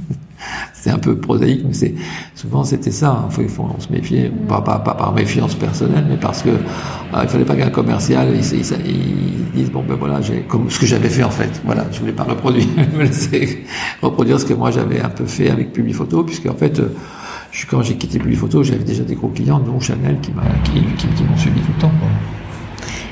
[0.73, 1.93] c'est un peu prosaïque, mais c'est
[2.35, 3.27] souvent c'était ça.
[3.37, 3.47] Il hein.
[3.47, 4.47] faut, on se méfier, mm.
[4.47, 8.29] pas, pas, pas, par méfiance personnelle, mais parce que euh, il fallait pas qu'un commercial
[8.33, 11.61] il, il, il, dise bon ben voilà, comme ce que j'avais fait en fait.
[11.65, 13.63] Voilà, je voulais pas reproduire, me laisser
[14.01, 16.79] reproduire ce que moi j'avais un peu fait avec Publiphoto, puisque en fait.
[16.79, 16.89] Euh,
[17.51, 20.81] je, quand j'ai quitté Publiphoto, j'avais déjà des gros clients, dont Chanel, qui m'ont qui,
[20.95, 21.91] qui, qui m'ont suivi tout le temps.
[21.99, 22.07] Quoi.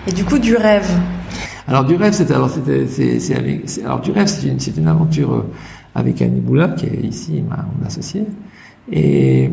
[0.08, 0.90] Et du coup, du rêve,
[1.70, 5.34] alors du rêve, c'est alors c'était c'est alors du rêve, c'est une c'est une aventure
[5.34, 5.44] euh,
[5.94, 8.26] avec Annie Boula qui est ici mon associé.
[8.92, 9.52] Et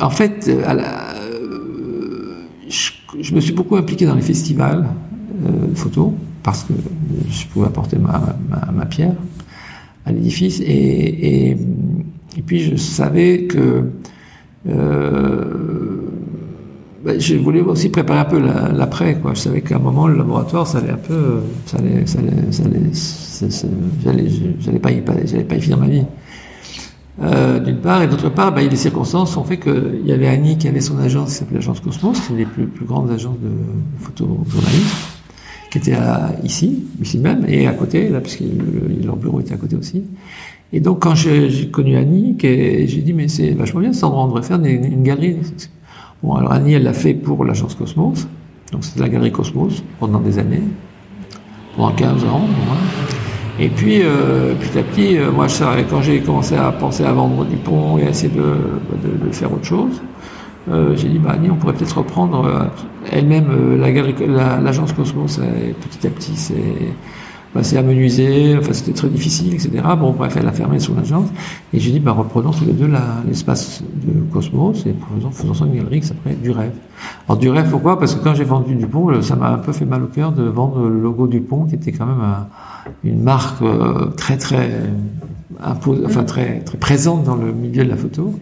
[0.00, 4.86] en fait, euh, euh, je, je, me suis beaucoup impliqué dans les festivals
[5.46, 6.12] euh, photos
[6.42, 6.72] parce que
[7.28, 8.34] je pouvais apporter ma,
[8.72, 9.14] ma, pierre
[10.06, 11.56] à l'édifice et, et,
[12.46, 13.90] puis je savais que
[17.04, 19.32] ben, je voulais aussi préparer un peu l'après, quoi.
[19.34, 22.04] Je savais qu'à un moment, le laboratoire, ça allait un peu, ça allait,
[24.60, 26.02] j'allais, pas y, finir ma vie.
[27.22, 30.58] Euh, d'une part, et d'autre part, ben, les circonstances ont fait qu'il y avait Annie
[30.58, 33.50] qui avait son agence, qui s'appelait l'agence Cosmos, c'est une des plus, grandes agences de
[34.00, 34.96] photojournalisme,
[35.70, 35.96] qui était
[36.42, 38.42] ici, ici même, et à côté, là, puisque
[39.04, 40.02] leur bureau était à côté aussi.
[40.72, 44.42] Et donc, quand j'ai connu Annie, j'ai dit, mais c'est vachement bien, ça, on devrait
[44.42, 45.36] faire une galerie.
[46.22, 48.26] Bon, alors Annie, elle l'a fait pour l'agence Cosmos,
[48.72, 50.62] donc c'était la galerie Cosmos pendant des années,
[51.76, 52.42] pendant 15 ans.
[53.60, 55.46] Et puis, euh, petit à petit, euh, moi,
[55.90, 59.64] quand j'ai commencé à penser à vendre du pont et à essayer de, faire autre
[59.64, 60.02] chose,
[60.70, 62.68] euh, j'ai dit, bah, Annie, on pourrait peut-être reprendre
[63.12, 65.40] elle-même l'agence Cosmos,
[65.80, 66.54] petit à petit, c'est
[67.62, 69.70] c'est amenuisé, enfin c'était très difficile, etc.
[69.98, 71.28] Bon, bref, elle a fermé son agence.
[71.72, 72.90] Et j'ai dit, bah, reprenons tous les deux
[73.26, 76.72] l'espace de Cosmos et faisons, faisons ça une galerie qui s'appelait Du Rêve.
[77.26, 77.98] Alors, Du Rêve, pourquoi?
[77.98, 80.44] Parce que quand j'ai vendu Dupont, ça m'a un peu fait mal au cœur de
[80.44, 82.22] vendre le logo Dupont, qui était quand même
[83.04, 84.70] une marque euh, très, très,
[85.62, 88.34] impose, enfin, très, très présente dans le milieu de la photo.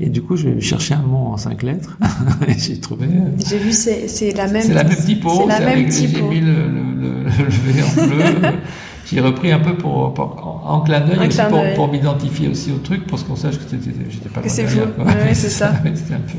[0.00, 1.98] Et du coup, je cherchais un mot en cinq lettres.
[2.48, 3.06] et j'ai trouvé.
[3.06, 4.62] Euh, j'ai vu, c'est la même.
[4.62, 5.30] C'est la même typo.
[5.40, 6.18] C'est la même typo.
[6.18, 8.48] J'ai mis le, le, le, le V en bleu.
[9.10, 13.06] j'ai repris un peu pour, pour en clin d'œil pour, pour m'identifier aussi au truc,
[13.06, 14.40] pour qu'on sache que j'étais pas.
[14.40, 14.80] Que c'est vous.
[14.80, 15.72] Ouais, c'est ça.
[15.94, 16.38] c'était un peu.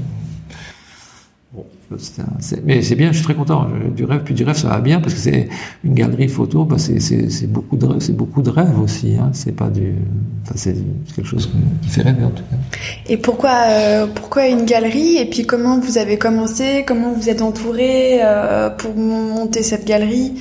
[2.64, 3.68] Mais c'est bien, je suis très content.
[3.96, 5.50] Du rêve, puis du rêve, ça va bien parce que c'est
[5.84, 6.64] une galerie photo.
[6.64, 9.16] Bah c'est beaucoup de, c'est beaucoup de rêve aussi.
[9.20, 9.32] Hein.
[9.34, 9.96] C'est pas du,
[10.44, 10.76] enfin, c'est
[11.16, 11.50] quelque chose
[11.82, 12.80] qui fait rêver en tout cas.
[13.08, 15.18] Et pourquoi, euh, pourquoi une galerie?
[15.18, 16.84] Et puis comment vous avez commencé?
[16.86, 20.36] Comment vous êtes entouré euh, pour monter cette galerie?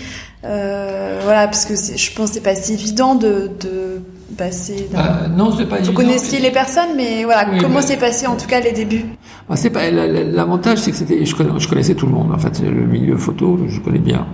[0.44, 4.00] Euh, Voilà, parce que je pense que c'est pas si évident de, de
[4.36, 8.36] passé bah, Non, c'est pas Vous connaissiez les personnes, mais voilà, comment s'est passé en
[8.36, 9.04] tout cas les débuts?
[9.48, 12.32] Bah, c'est pas L'avantage, c'est que c'était, je, connaissais tout le monde.
[12.32, 14.26] En fait, le milieu photo, je connais bien.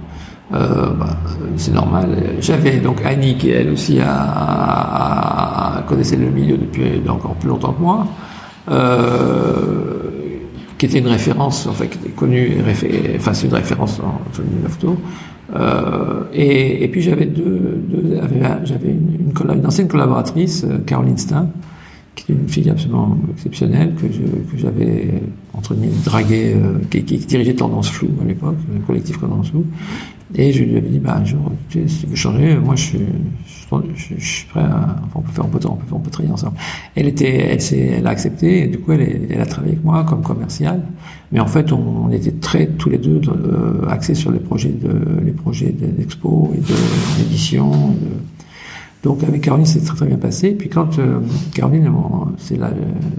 [0.53, 1.17] Euh, bah,
[1.57, 2.17] c'est normal.
[2.41, 3.99] J'avais donc Annie qui elle aussi
[5.89, 8.07] connaissait le milieu depuis encore plus longtemps que moi.
[8.71, 10.15] Euh,
[10.79, 12.57] qui était une référence, en fait, qui était connue,
[13.17, 14.97] enfin c'est une référence dans, le milieu de photo.
[15.55, 18.19] Euh, et, puis j'avais deux, deux
[18.65, 21.49] j'avais une, ancienne collaboratrice, euh, Caroline Stein,
[22.15, 27.03] qui est une fille absolument exceptionnelle que, je, que j'avais entre guillemets draguée, euh, qui,
[27.05, 29.65] qui, dirigeait Tendance Flou à l'époque, le collectif Tendance Flou.
[30.37, 32.75] Et je lui avais dit, bah, un jour, tu sais, si tu veux changer, moi,
[32.77, 32.99] je suis,
[33.47, 36.11] je, je, suis prêt à, enfin, on peut faire, on peut, on peut, on peut
[36.11, 36.57] travailler ensemble.
[36.97, 40.05] Elle était, elle elle a accepté, et du coup, elle, elle a travaillé avec moi
[40.05, 40.83] comme commerciale.
[41.31, 44.71] Mais en fait, on, on était très, tous les deux, euh, axés sur les projets
[44.71, 46.61] de, les projets d'expo et
[47.23, 47.71] d'édition.
[47.71, 48.09] De,
[49.05, 50.53] donc avec Caroline, c'est très très bien passé.
[50.53, 51.21] Puis quand euh,
[51.55, 51.93] Caroline,
[52.39, 52.71] c'est la,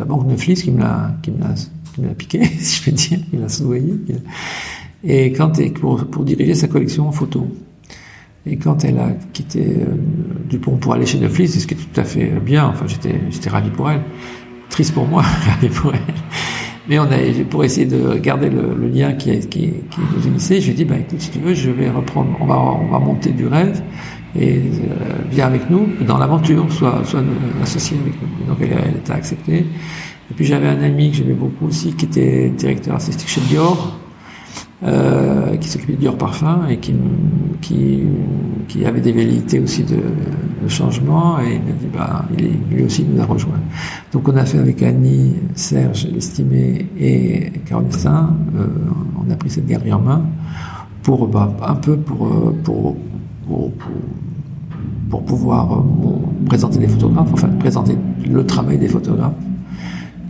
[0.03, 1.53] banque Neuflis qui me l'a qui me l'a
[1.93, 3.93] qui me l'a piqué, si je peux dire, qui l'a soudoyé.
[5.03, 7.47] Et quand pour pour diriger sa collection en photo.
[8.47, 9.95] Et quand elle a quitté euh,
[10.49, 12.67] Dupont pour aller chez Neuflis, ce qui est tout à fait bien.
[12.67, 14.01] Enfin, j'étais j'étais ravi pour elle,
[14.69, 16.13] triste pour moi, ravi pour elle.
[16.87, 17.17] Mais on a,
[17.49, 20.75] pour essayer de garder le, le lien qui, qui, qui nous unissait, je lui ai
[20.75, 23.47] dit, bah, écoute, si tu veux, je vais reprendre, on va, on va monter du
[23.47, 23.81] rêve
[24.39, 24.61] et euh,
[25.29, 27.23] viens avec nous dans l'aventure, soit, soit
[27.61, 28.47] associé avec nous.
[28.47, 29.65] Donc elle, elle était acceptée.
[30.29, 33.99] Et puis j'avais un ami que j'aimais beaucoup aussi, qui était directeur artistique chez Dior,
[34.83, 36.93] euh, qui s'occupait de Dior Parfum et qui,
[37.61, 39.97] qui, avait des velléités aussi de,
[40.67, 41.39] changement.
[41.39, 42.25] Et il m'a dit, bah,
[42.71, 43.59] lui aussi nous a rejoint.
[44.11, 48.65] Donc on a fait avec Annie, Serge, l'estimé et Caroline Saint, euh,
[49.15, 50.25] on a pris cette galerie en main
[51.03, 52.97] pour bah, un peu pour, pour,
[53.47, 53.91] pour, pour
[55.09, 55.81] pour pouvoir euh,
[56.47, 57.95] présenter les photographes, enfin présenter
[58.29, 59.33] le travail des photographes.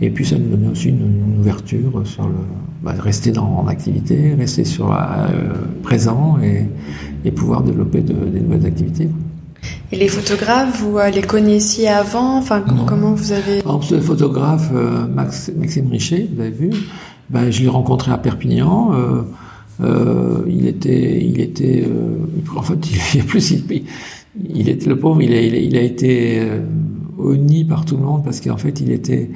[0.00, 2.34] Et puis ça nous donnait aussi une, ouverture sur le
[2.82, 4.96] bah, rester dans en activité, rester sur euh,
[5.82, 6.66] présent et,
[7.24, 9.08] et, pouvoir développer de, des nouvelles activités.
[9.92, 12.36] Et les photographes, vous euh, les connaissiez avant?
[12.38, 16.70] Enfin, comment vous avez Par exemple, le photographe euh, Max, Maxime Richer, vous avez vu,
[17.30, 18.92] ben, je l'ai rencontré à Perpignan.
[19.80, 22.78] Euh, euh, il était, il était, euh, en fait,
[23.14, 23.84] il, plus, il,
[24.54, 26.60] il était le pauvre, il a, il a, été euh,
[27.18, 29.30] honni par tout le monde parce qu'en fait, il était,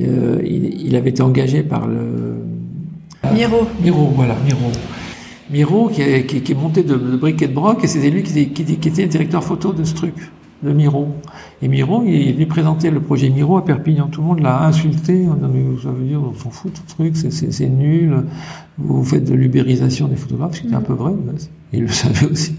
[0.00, 2.36] euh, il, il, avait été engagé par le
[3.34, 3.66] Miro.
[3.82, 4.70] Miro, voilà, Miro.
[5.50, 8.22] Miro qui, est, qui, qui est monté de, de briquet de broc et c'était lui
[8.22, 10.14] qui, qui, qui était le directeur photo de ce truc
[10.66, 11.08] de Miro.
[11.62, 14.08] Et Miro, il, lui présentait le projet Miro à Perpignan.
[14.08, 15.26] Tout le monde l'a insulté.
[15.28, 18.24] On dit, ça veut dire, on s'en fout, ce truc, c'est nul.
[18.78, 21.12] Vous faites de l'ubérisation des photographes, ce qui était un peu vrai.
[21.72, 22.54] Il le savait aussi.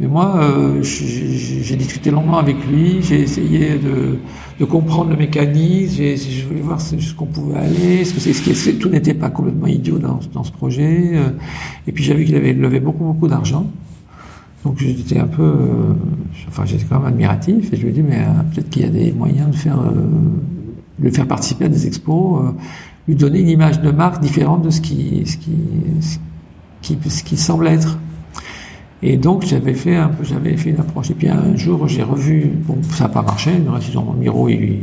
[0.00, 6.46] Mais moi, euh, j'ai discuté longuement avec lui, j'ai essayé de, comprendre le mécanisme, je
[6.46, 9.98] voulais voir ce, qu'on pouvait aller, ce que c'est, ce tout n'était pas complètement idiot
[9.98, 11.14] dans, ce projet.
[11.14, 11.30] Euh.
[11.88, 13.66] Et puis j'ai vu qu'il avait levé beaucoup, beaucoup d'argent.
[14.64, 15.94] Donc j'étais un peu, euh,
[16.48, 18.88] enfin j'étais quand même admiratif et je ai dit mais euh, peut-être qu'il y a
[18.88, 19.92] des moyens de faire, euh,
[21.00, 22.50] le faire participer à des expos, euh,
[23.06, 25.56] lui donner une image de marque différente de ce qui, ce qui,
[26.00, 26.18] ce
[26.82, 27.98] qui, ce qui semble être.
[29.00, 31.10] Et donc j'avais fait un peu, j'avais fait une approche.
[31.10, 33.74] Et puis un jour j'ai revu, bon ça n'a pas marché, dans
[34.12, 34.80] le Miro il,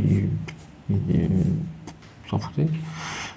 [0.88, 1.28] il, il
[2.30, 2.66] s'en foutait.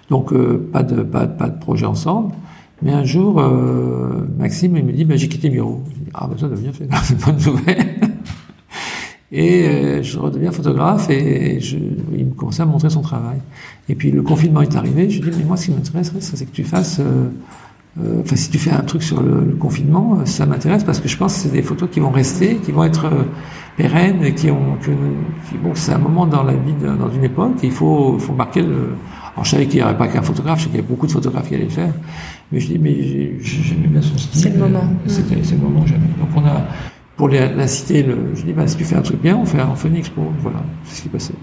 [0.09, 2.33] Donc euh, pas de pas, pas de projet ensemble.
[2.81, 5.83] Mais un jour, euh, Maxime, il me dit, bah, j'ai quitté Miro.
[5.89, 7.95] Je dis, ah, ben ça, de bien fait, c'est une bonne nouvelle.
[9.31, 11.77] et euh, je redeviens photographe et je,
[12.15, 13.39] il me commençait à montrer son travail.
[13.89, 16.51] Et puis le confinement est arrivé, je dis, mais moi, ce qui m'intéresserait, c'est que
[16.51, 17.29] tu fasses euh,
[17.99, 21.17] euh, enfin, si tu fais un truc sur le, confinement, ça m'intéresse parce que je
[21.17, 23.09] pense que c'est des photos qui vont rester, qui vont être
[23.75, 24.91] pérennes, et qui ont, que,
[25.57, 28.89] bon, c'est un moment dans la vie, dans une époque, il faut, faut marquer le.
[29.33, 31.07] Alors, je savais qu'il n'y aurait pas qu'un photographe, je savais qu'il y avait beaucoup
[31.07, 31.93] de photographes qui allaient le faire,
[32.51, 34.41] mais je dis, mais j'aimais bien son style.
[34.41, 34.83] C'est le moment.
[35.07, 36.01] C'était, c'est le moment, j'aime.
[36.19, 36.65] Donc, on a,
[37.15, 39.89] pour l'inciter, je dis, bah, si tu fais un truc bien, on fait, on fait
[39.89, 40.21] une expo.
[40.39, 41.33] Voilà, c'est ce qui est passé.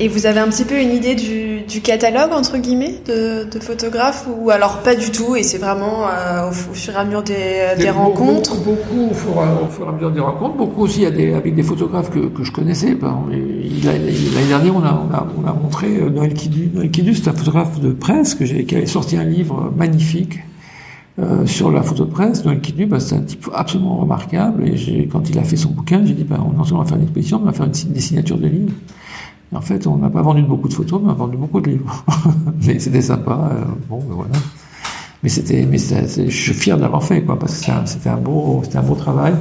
[0.00, 3.58] Et vous avez un petit peu une idée du, du catalogue, entre guillemets, de, de,
[3.58, 7.24] photographes Ou alors pas du tout, et c'est vraiment euh, au, fur et à mesure
[7.24, 10.54] des, des rencontres Beaucoup, au, fur, et à mesure des rencontres.
[10.56, 12.96] Beaucoup aussi avec des photographes que, que je connaissais.
[12.96, 16.70] L'année dernière, on a, on a, on a montré euh, Noël Kidu.
[16.72, 20.38] Noël Kidu, c'est un photographe de presse que qui avait sorti un livre magnifique
[21.18, 22.44] euh, sur la photo de presse.
[22.44, 24.64] Noël Kidu, bah, c'est un type absolument remarquable.
[24.68, 26.98] Et quand il a fait son bouquin, j'ai dit, bah, non seulement on va faire
[26.98, 28.74] une exposition, mais on va faire une, des signatures de livres
[29.56, 31.70] en fait, on n'a pas vendu beaucoup de photos, mais on a vendu beaucoup de
[31.70, 32.04] livres.
[32.66, 33.50] mais c'était sympa.
[33.52, 34.34] Euh, bon, ben voilà.
[35.22, 38.60] Mais c'était, mais je suis fier de l'avoir fait, quoi, parce que c'était un, beau,
[38.62, 39.34] c'était un beau travail.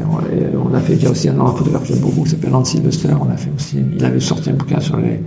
[0.00, 3.08] On a fait déjà aussi un photographe que j'aime beaucoup, qui s'appelle Sylvester.
[3.20, 5.20] On a fait aussi, il avait sorti un bouquin sur les,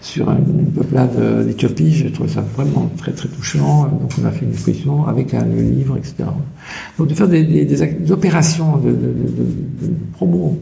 [0.00, 1.92] sur une peuplade d'Éthiopie.
[1.92, 3.84] J'ai trouvé ça vraiment très très touchant.
[3.84, 6.24] Donc on a fait une exposition avec un, livre, etc.
[6.98, 10.58] Donc de faire des, des, des opérations de, de, de, de promo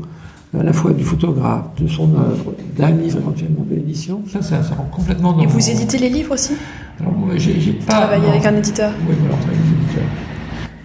[0.58, 4.22] à la fois du photographe, de son œuvre, d'un livre éventuellement de l'édition.
[4.30, 6.54] Ça, ça, ça rend complètement dans Et vous éditez les livres aussi?
[7.00, 8.00] Alors moi, j'ai, pas...
[8.00, 10.04] Travaillé avec un éditeur Oui, voilà, avec un éditeur.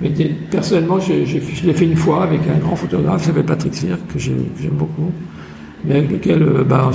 [0.02, 0.10] Mais
[0.50, 4.20] personnellement, je l'ai fait une fois avec un grand photographe qui s'appelle Patrick Sir, que,
[4.20, 5.12] j'aime beaucoup,
[5.86, 6.92] mais avec lequel euh, bah,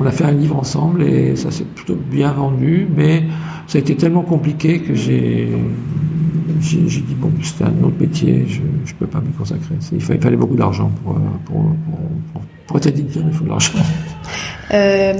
[0.00, 3.24] on a fait un livre ensemble et ça s'est plutôt bien vendu, mais
[3.66, 5.48] ça a été tellement compliqué que j'ai
[6.60, 9.74] dit, bon, c'était un autre métier, je ne peux pas m'y consacrer.
[9.92, 13.72] Il fallait, beaucoup d'argent pour, euh, pour, pour, pour, être éditeur, il faut de l'argent.
[14.74, 15.12] Euh,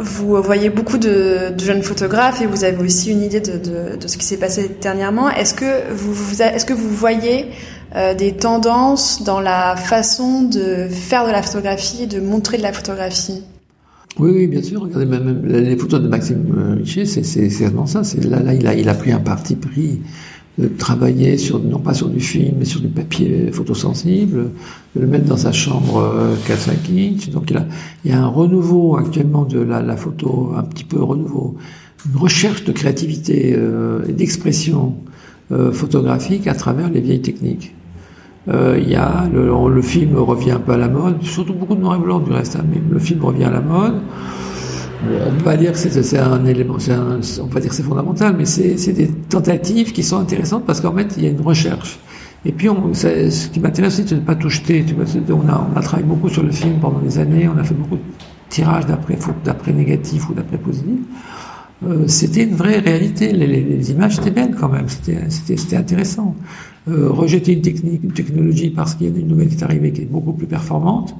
[0.00, 4.18] vous voyez beaucoup de, jeunes photographes et vous avez aussi une idée de, de, ce
[4.18, 5.30] qui s'est passé dernièrement.
[5.30, 7.46] Est-ce que vous est-ce que vous voyez
[7.94, 12.62] euh, des tendances dans la façon de faire de la photographie et de montrer de
[12.62, 13.42] la photographie
[14.18, 14.80] oui, oui, bien sûr.
[14.80, 18.00] Regardez, même les photos de Maxime euh, Richer, c'est vraiment ça.
[18.26, 20.00] Là, là, il a, il a pris un parti pris
[20.56, 24.52] de travailler sur, non pas sur du film, mais sur du papier photosensible,
[24.94, 27.28] de le mettre dans sa chambre 4-5 euh, inches.
[27.28, 27.66] Donc il, a,
[28.06, 31.56] il y a un renouveau actuellement de la, la, photo, un petit peu renouveau,
[32.10, 33.58] une recherche de créativité
[34.08, 34.94] et d'expression
[35.52, 37.74] euh, photographique à travers les vieilles techniques.
[38.48, 41.96] Euh, y a le, film revient un peu à la mode, surtout beaucoup de noir
[41.96, 43.94] et blanc du reste, hein, mais le film revient à la mode.
[45.04, 48.44] On peut pas dire que c'est un élément, on peut pas dire c'est fondamental, mais
[48.44, 51.98] c'est des tentatives qui sont intéressantes parce qu'en fait, il y a une recherche.
[52.44, 54.84] Et puis, on, ce qui m'intéresse, c'est de ne pas tout jeter.
[54.84, 57.58] Tu vois, on, a, on a travaillé beaucoup sur le film pendant des années, on
[57.58, 58.02] a fait beaucoup de
[58.48, 60.98] tirages d'après négatif ou d'après positif.
[61.84, 63.32] Euh, c'était une vraie réalité.
[63.32, 64.86] Les, images étaient belles quand même.
[64.88, 66.34] C'était intéressant.
[66.88, 70.02] Euh, rejeter une technique, technologie parce qu'il y a une nouvelle qui est arrivée qui
[70.02, 71.14] est beaucoup plus performante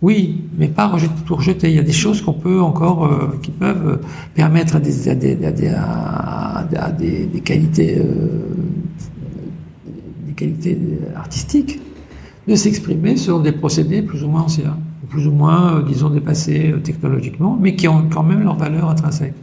[0.00, 0.96] oui, mais pas
[1.26, 1.70] tout rejeter.
[1.70, 3.98] Il y a des choses qu'on peut encore, euh, qui peuvent
[4.32, 4.92] permettre à des,
[7.44, 8.00] qualités,
[10.24, 10.78] des qualités
[11.16, 11.80] artistiques
[12.46, 14.78] de s'exprimer sur des procédés plus ou moins anciens,
[15.08, 19.34] plus ou moins, disons, dépassés technologiquement, mais qui ont quand même leur valeur intrinsèque.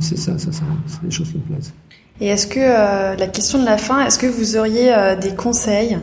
[0.00, 1.72] C'est ça, ça, ça c'est des choses qui me plaisent.
[2.20, 5.98] Et est-ce que la question de la fin, est-ce que vous auriez des conseils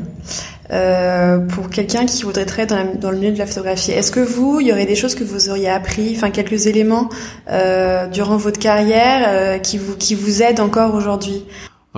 [0.72, 3.92] euh, pour quelqu'un qui voudrait être dans, dans, le milieu de la photographie?
[3.92, 7.10] Est-ce que vous, il y aurait des choses que vous auriez appris, enfin quelques éléments
[7.52, 11.46] euh, durant votre carrière euh, qui vous qui vous aident encore aujourd'hui?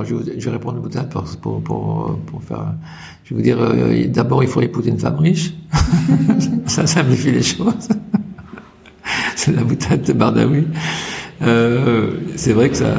[0.03, 2.73] Je, je, vais répondre à pour, pour, pour, pour faire.
[3.23, 5.53] Je vais vous dire, euh, d'abord, il faut épouser une femme riche.
[6.67, 7.89] ça simplifie les choses.
[9.35, 10.67] C'est la boutade de Bardaoui.
[11.41, 12.95] Euh, c'est vrai que ça,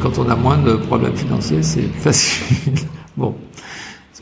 [0.00, 2.74] quand on a moins de problèmes financiers, c'est facile.
[3.16, 3.34] bon,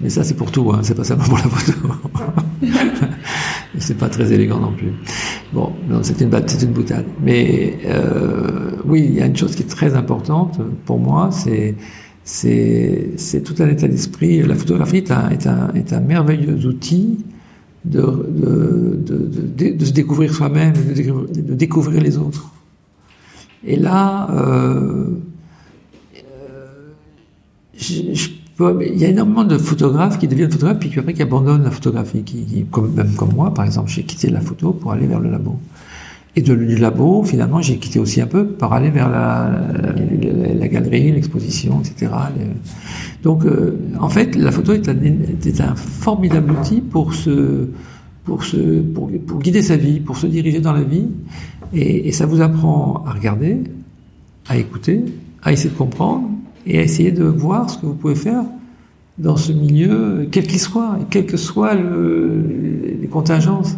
[0.00, 1.78] mais ça, c'est pour tout, hein, c'est pas seulement pour la photo.
[3.78, 4.92] c'est pas très élégant non plus.
[5.52, 5.72] Bon,
[6.02, 7.06] c'est une, une boutade.
[7.22, 11.74] Mais euh, oui, il y a une chose qui est très importante pour moi, c'est
[12.24, 14.42] c'est, tout un état d'esprit.
[14.42, 17.18] La photographie est un, est un, est un merveilleux outil
[17.84, 22.52] de, de, de, se découvrir soi-même, de découvrir les autres.
[23.64, 25.08] Et là, euh,
[26.14, 26.82] euh
[28.80, 32.22] il y a énormément de photographes qui deviennent photographes puis après qui abandonnent la photographie,
[32.22, 35.30] qui, comme, même comme moi par exemple, j'ai quitté la photo pour aller vers le
[35.30, 35.58] labo.
[36.34, 41.12] Et de, du labo, finalement, j'ai quitté aussi un peu pour aller vers la, galerie,
[41.12, 42.10] l'exposition, etc.
[43.22, 47.68] Donc, euh, en fait, la photo est un, formidable outil pour se,
[48.24, 49.10] pour se, pour,
[49.40, 51.08] guider sa vie, pour se diriger dans la vie,
[51.72, 53.58] et, ça vous apprend à regarder,
[54.48, 55.04] à écouter,
[55.42, 56.28] à essayer de comprendre
[56.66, 58.44] et à essayer de voir ce que vous pouvez faire
[59.18, 62.42] dans ce milieu, quel qu'il soit, et quelles que soient le,
[63.00, 63.76] les contingences.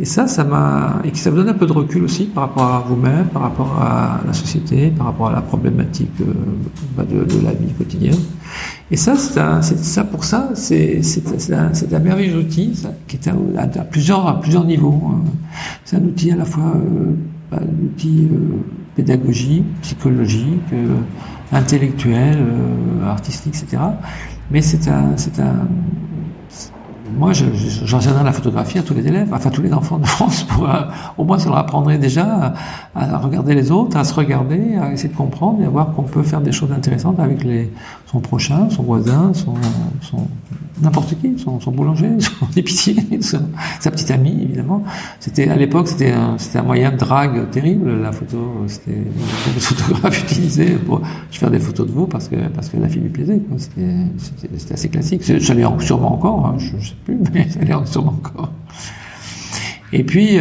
[0.00, 2.64] Et ça, ça m'a, et ça vous donne un peu de recul aussi par rapport
[2.64, 6.32] à vous-même, par rapport à la société, par rapport à la problématique euh,
[6.96, 8.18] bah, de, la vie quotidienne.
[8.90, 11.00] Et ça, c'est ça pour ça, c'est,
[11.52, 15.00] un, un merveilleux outil ça, qui est à, à, plusieurs, à plusieurs niveaux.
[15.06, 15.24] Hein.
[15.84, 17.14] C'est un outil à la fois, euh,
[17.50, 18.56] bah, un outil euh,
[18.94, 20.96] pédagogique, psychologique, euh,
[21.52, 23.82] intellectuel, euh, artistique, etc.
[24.50, 25.66] Mais c'est un, c'est un,
[27.16, 30.66] moi, j'enseignerai la photographie à tous les élèves, enfin tous les enfants de France, euh,
[31.16, 32.54] au moins ça leur apprendrait déjà
[32.94, 36.02] à, regarder les autres, à se regarder, à essayer de comprendre et à voir qu'on
[36.02, 37.46] peut faire des choses intéressantes avec
[38.06, 39.54] son prochain, son voisin, son,
[40.82, 44.82] n'importe qui, son, boulanger, son épicier, sa petite amie évidemment.
[45.20, 48.38] C'était à l'époque c'était un, moyen de drague terrible la photo.
[48.66, 48.92] C'était
[49.54, 51.00] les photographes utilisaient pour
[51.30, 53.40] faire des photos de vous parce que parce que la fille lui plaisait.
[53.58, 55.22] C'était, assez classique.
[55.22, 56.46] Ça l'est sûrement encore.
[56.46, 58.52] Hein, je, je, plus, mais ça l'est sûrement encore.
[59.92, 60.38] Et puis,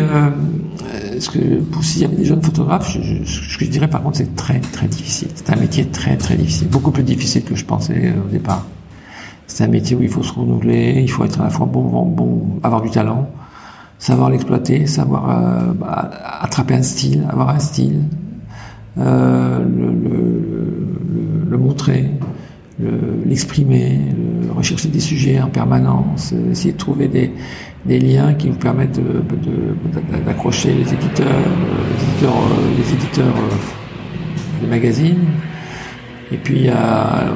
[1.72, 4.60] pour s'il y avait des jeunes photographes, ce que je dirais par contre, c'est très
[4.60, 5.30] très difficile.
[5.36, 8.66] C'est un métier très très difficile, beaucoup plus difficile que je pensais euh, au départ.
[9.48, 11.84] C'est un métier où il faut se renouveler, il faut être à la fois bon,
[11.84, 13.30] bon, bon avoir du talent,
[14.00, 15.74] savoir l'exploiter, savoir euh,
[16.42, 18.02] attraper un style, avoir un style,
[18.98, 19.60] euh,
[21.50, 22.10] le, montrer,
[23.26, 24.00] l'exprimer,
[24.56, 29.00] rechercher des sujets en permanence, essayer de trouver des, liens qui nous permettent
[30.26, 32.34] d'accrocher les éditeurs, les éditeurs,
[32.78, 33.36] les éditeurs
[34.62, 35.26] des magazines.
[36.32, 36.68] Et puis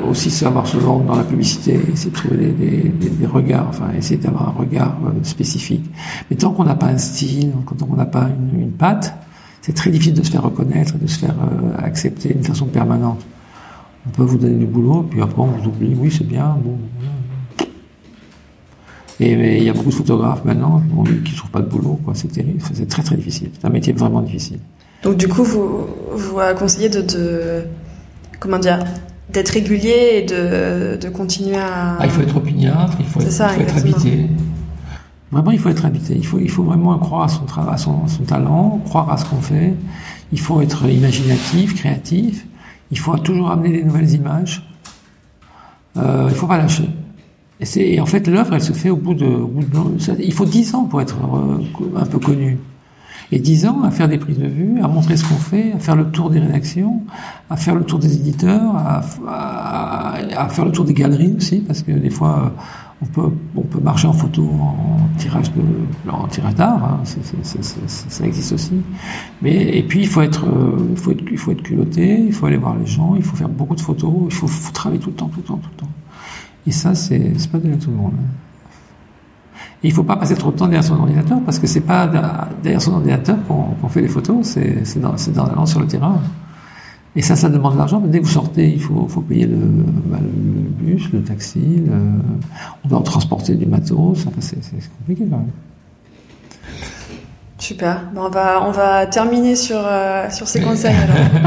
[0.10, 4.50] aussi savoir se vendre dans la publicité, essayer de trouver des, regards, enfin essayer d'avoir
[4.50, 5.86] un regard euh, spécifique.
[6.30, 9.14] Mais tant qu'on n'a pas un style, tant qu'on n'a pas une, une patte,
[9.62, 13.24] c'est très difficile de se faire reconnaître, de se faire euh, accepter d'une façon permanente.
[14.08, 16.78] On peut vous donner du boulot, puis après on vous oublie, oui c'est bien, bon,
[19.20, 20.82] et il y a beaucoup de photographes maintenant
[21.26, 22.00] qui ne trouvent pas de boulot.
[22.06, 22.14] Quoi.
[22.16, 22.62] C'est terrible.
[22.74, 23.50] C'est très très difficile.
[23.60, 24.60] C'est un métier vraiment difficile.
[25.04, 27.64] Donc du coup, vous vous conseillez de, de
[28.40, 28.84] comment dire
[29.30, 31.98] d'être régulier et de, de continuer à.
[32.00, 32.98] Ah, il faut être opiniâtre.
[33.00, 34.28] Il faut, être, ça, il faut être habité.
[35.32, 36.16] Vraiment, il faut être habité.
[36.16, 39.18] Il faut, il faut vraiment croire à son travail, à son, son talent, croire à
[39.18, 39.74] ce qu'on fait.
[40.32, 42.46] Il faut être imaginatif, créatif.
[42.92, 44.64] Il faut toujours amener des nouvelles images.
[45.98, 46.90] Euh, il faut pas lâcher.
[47.60, 49.28] Et, en fait, l'œuvre, elle se fait au bout de,
[50.20, 52.58] il faut dix ans pour être euh, un peu connu.
[53.32, 55.80] Et dix ans à faire des prises de vue, à montrer ce qu'on fait, à
[55.80, 57.02] faire le tour des rédactions,
[57.50, 59.02] à faire le tour des éditeurs, à,
[60.50, 62.54] faire le tour des galeries aussi, parce que des fois,
[63.02, 64.50] on peut, on peut marcher en photo
[65.28, 68.82] tirage de, en tirage d'art, hein, ça existe aussi.
[69.42, 72.86] Mais et puis il faut être, euh, faut être, culotté, il faut aller voir les
[72.86, 75.44] gens, il faut faire beaucoup de photos, il faut, travailler tout le temps, tout le
[75.44, 75.92] temps, tout le temps.
[76.66, 78.14] Et ça, c'est pas donné à tout le monde.
[79.84, 82.08] Et il faut pas passer trop de temps derrière son ordinateur parce que c'est pas
[82.64, 86.20] derrière son ordinateur qu'on qu fait les photos, c'est dans, dans allant sur le terrain.
[87.18, 88.00] Et ça, ça demande de l'argent.
[88.00, 91.94] Dès que vous sortez, il faut, faut payer le, bah, le, bus, le taxi, le,
[92.86, 94.28] on doit transporter du matos.
[94.28, 94.60] Enfin, c'est
[95.00, 95.52] compliqué quand même.
[97.58, 98.04] Super.
[98.14, 100.94] Bon, on va on va terminer sur euh, sur ces conseils.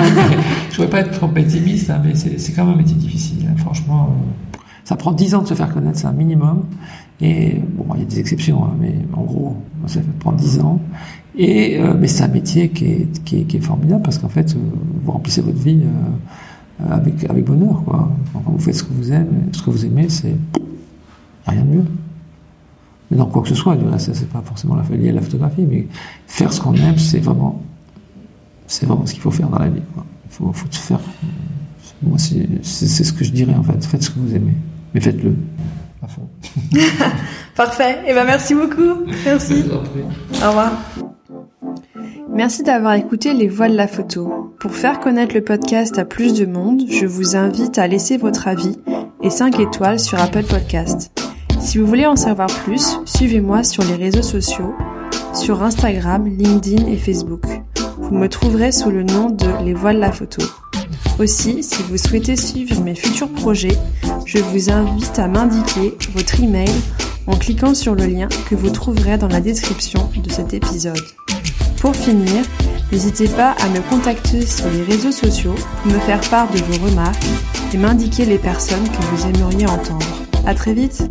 [0.70, 3.46] Je voudrais pas être trop pessimiste, hein, mais c'est quand même un métier difficile.
[3.48, 4.10] Hein, franchement.
[4.10, 4.50] Euh
[4.90, 6.64] ça prend 10 ans de se faire connaître, c'est un minimum.
[7.20, 9.56] Et bon, il y a des exceptions, hein, mais en gros,
[9.86, 10.80] ça prend 10 ans.
[11.36, 14.28] Et euh, mais c'est un métier qui est, qui est, qui est formidable parce qu'en
[14.28, 14.58] fait, euh,
[15.04, 18.10] vous remplissez votre vie euh, avec avec bonheur, quoi.
[18.32, 20.36] quand vous faites ce que vous aimez, ce que vous aimez, c'est
[21.46, 21.84] rien de mieux.
[23.10, 25.86] Mais dans quoi que ce soit, c'est pas forcément lié à la photographie, mais
[26.26, 27.60] faire ce qu'on aime, c'est vraiment,
[28.66, 29.82] c'est vraiment ce qu'il faut faire dans la vie.
[29.94, 30.04] Quoi.
[30.26, 31.00] Il faut, faut faire.
[32.02, 33.84] Moi, c'est ce que je dirais en fait.
[33.84, 34.54] Faites ce que vous aimez
[34.94, 35.36] mais faites-le
[36.02, 36.28] à fond.
[37.54, 38.00] Parfait.
[38.06, 39.04] Et eh ben merci beaucoup.
[39.24, 39.64] Merci.
[39.70, 40.72] Au revoir.
[42.28, 44.54] Merci d'avoir écouté Les Voix de la photo.
[44.60, 48.48] Pour faire connaître le podcast à plus de monde, je vous invite à laisser votre
[48.48, 48.78] avis
[49.22, 51.10] et 5 étoiles sur Apple Podcast.
[51.60, 54.74] Si vous voulez en savoir plus, suivez-moi sur les réseaux sociaux,
[55.34, 57.44] sur Instagram, LinkedIn et Facebook.
[57.98, 60.42] Vous me trouverez sous le nom de Les Voix de la photo.
[61.18, 63.76] Aussi, si vous souhaitez suivre mes futurs projets,
[64.24, 66.70] je vous invite à m'indiquer votre email
[67.26, 70.96] en cliquant sur le lien que vous trouverez dans la description de cet épisode.
[71.80, 72.44] Pour finir,
[72.92, 75.54] n'hésitez pas à me contacter sur les réseaux sociaux
[75.86, 77.24] me faire part de vos remarques
[77.72, 80.06] et m'indiquer les personnes que vous aimeriez entendre.
[80.46, 81.10] À très vite!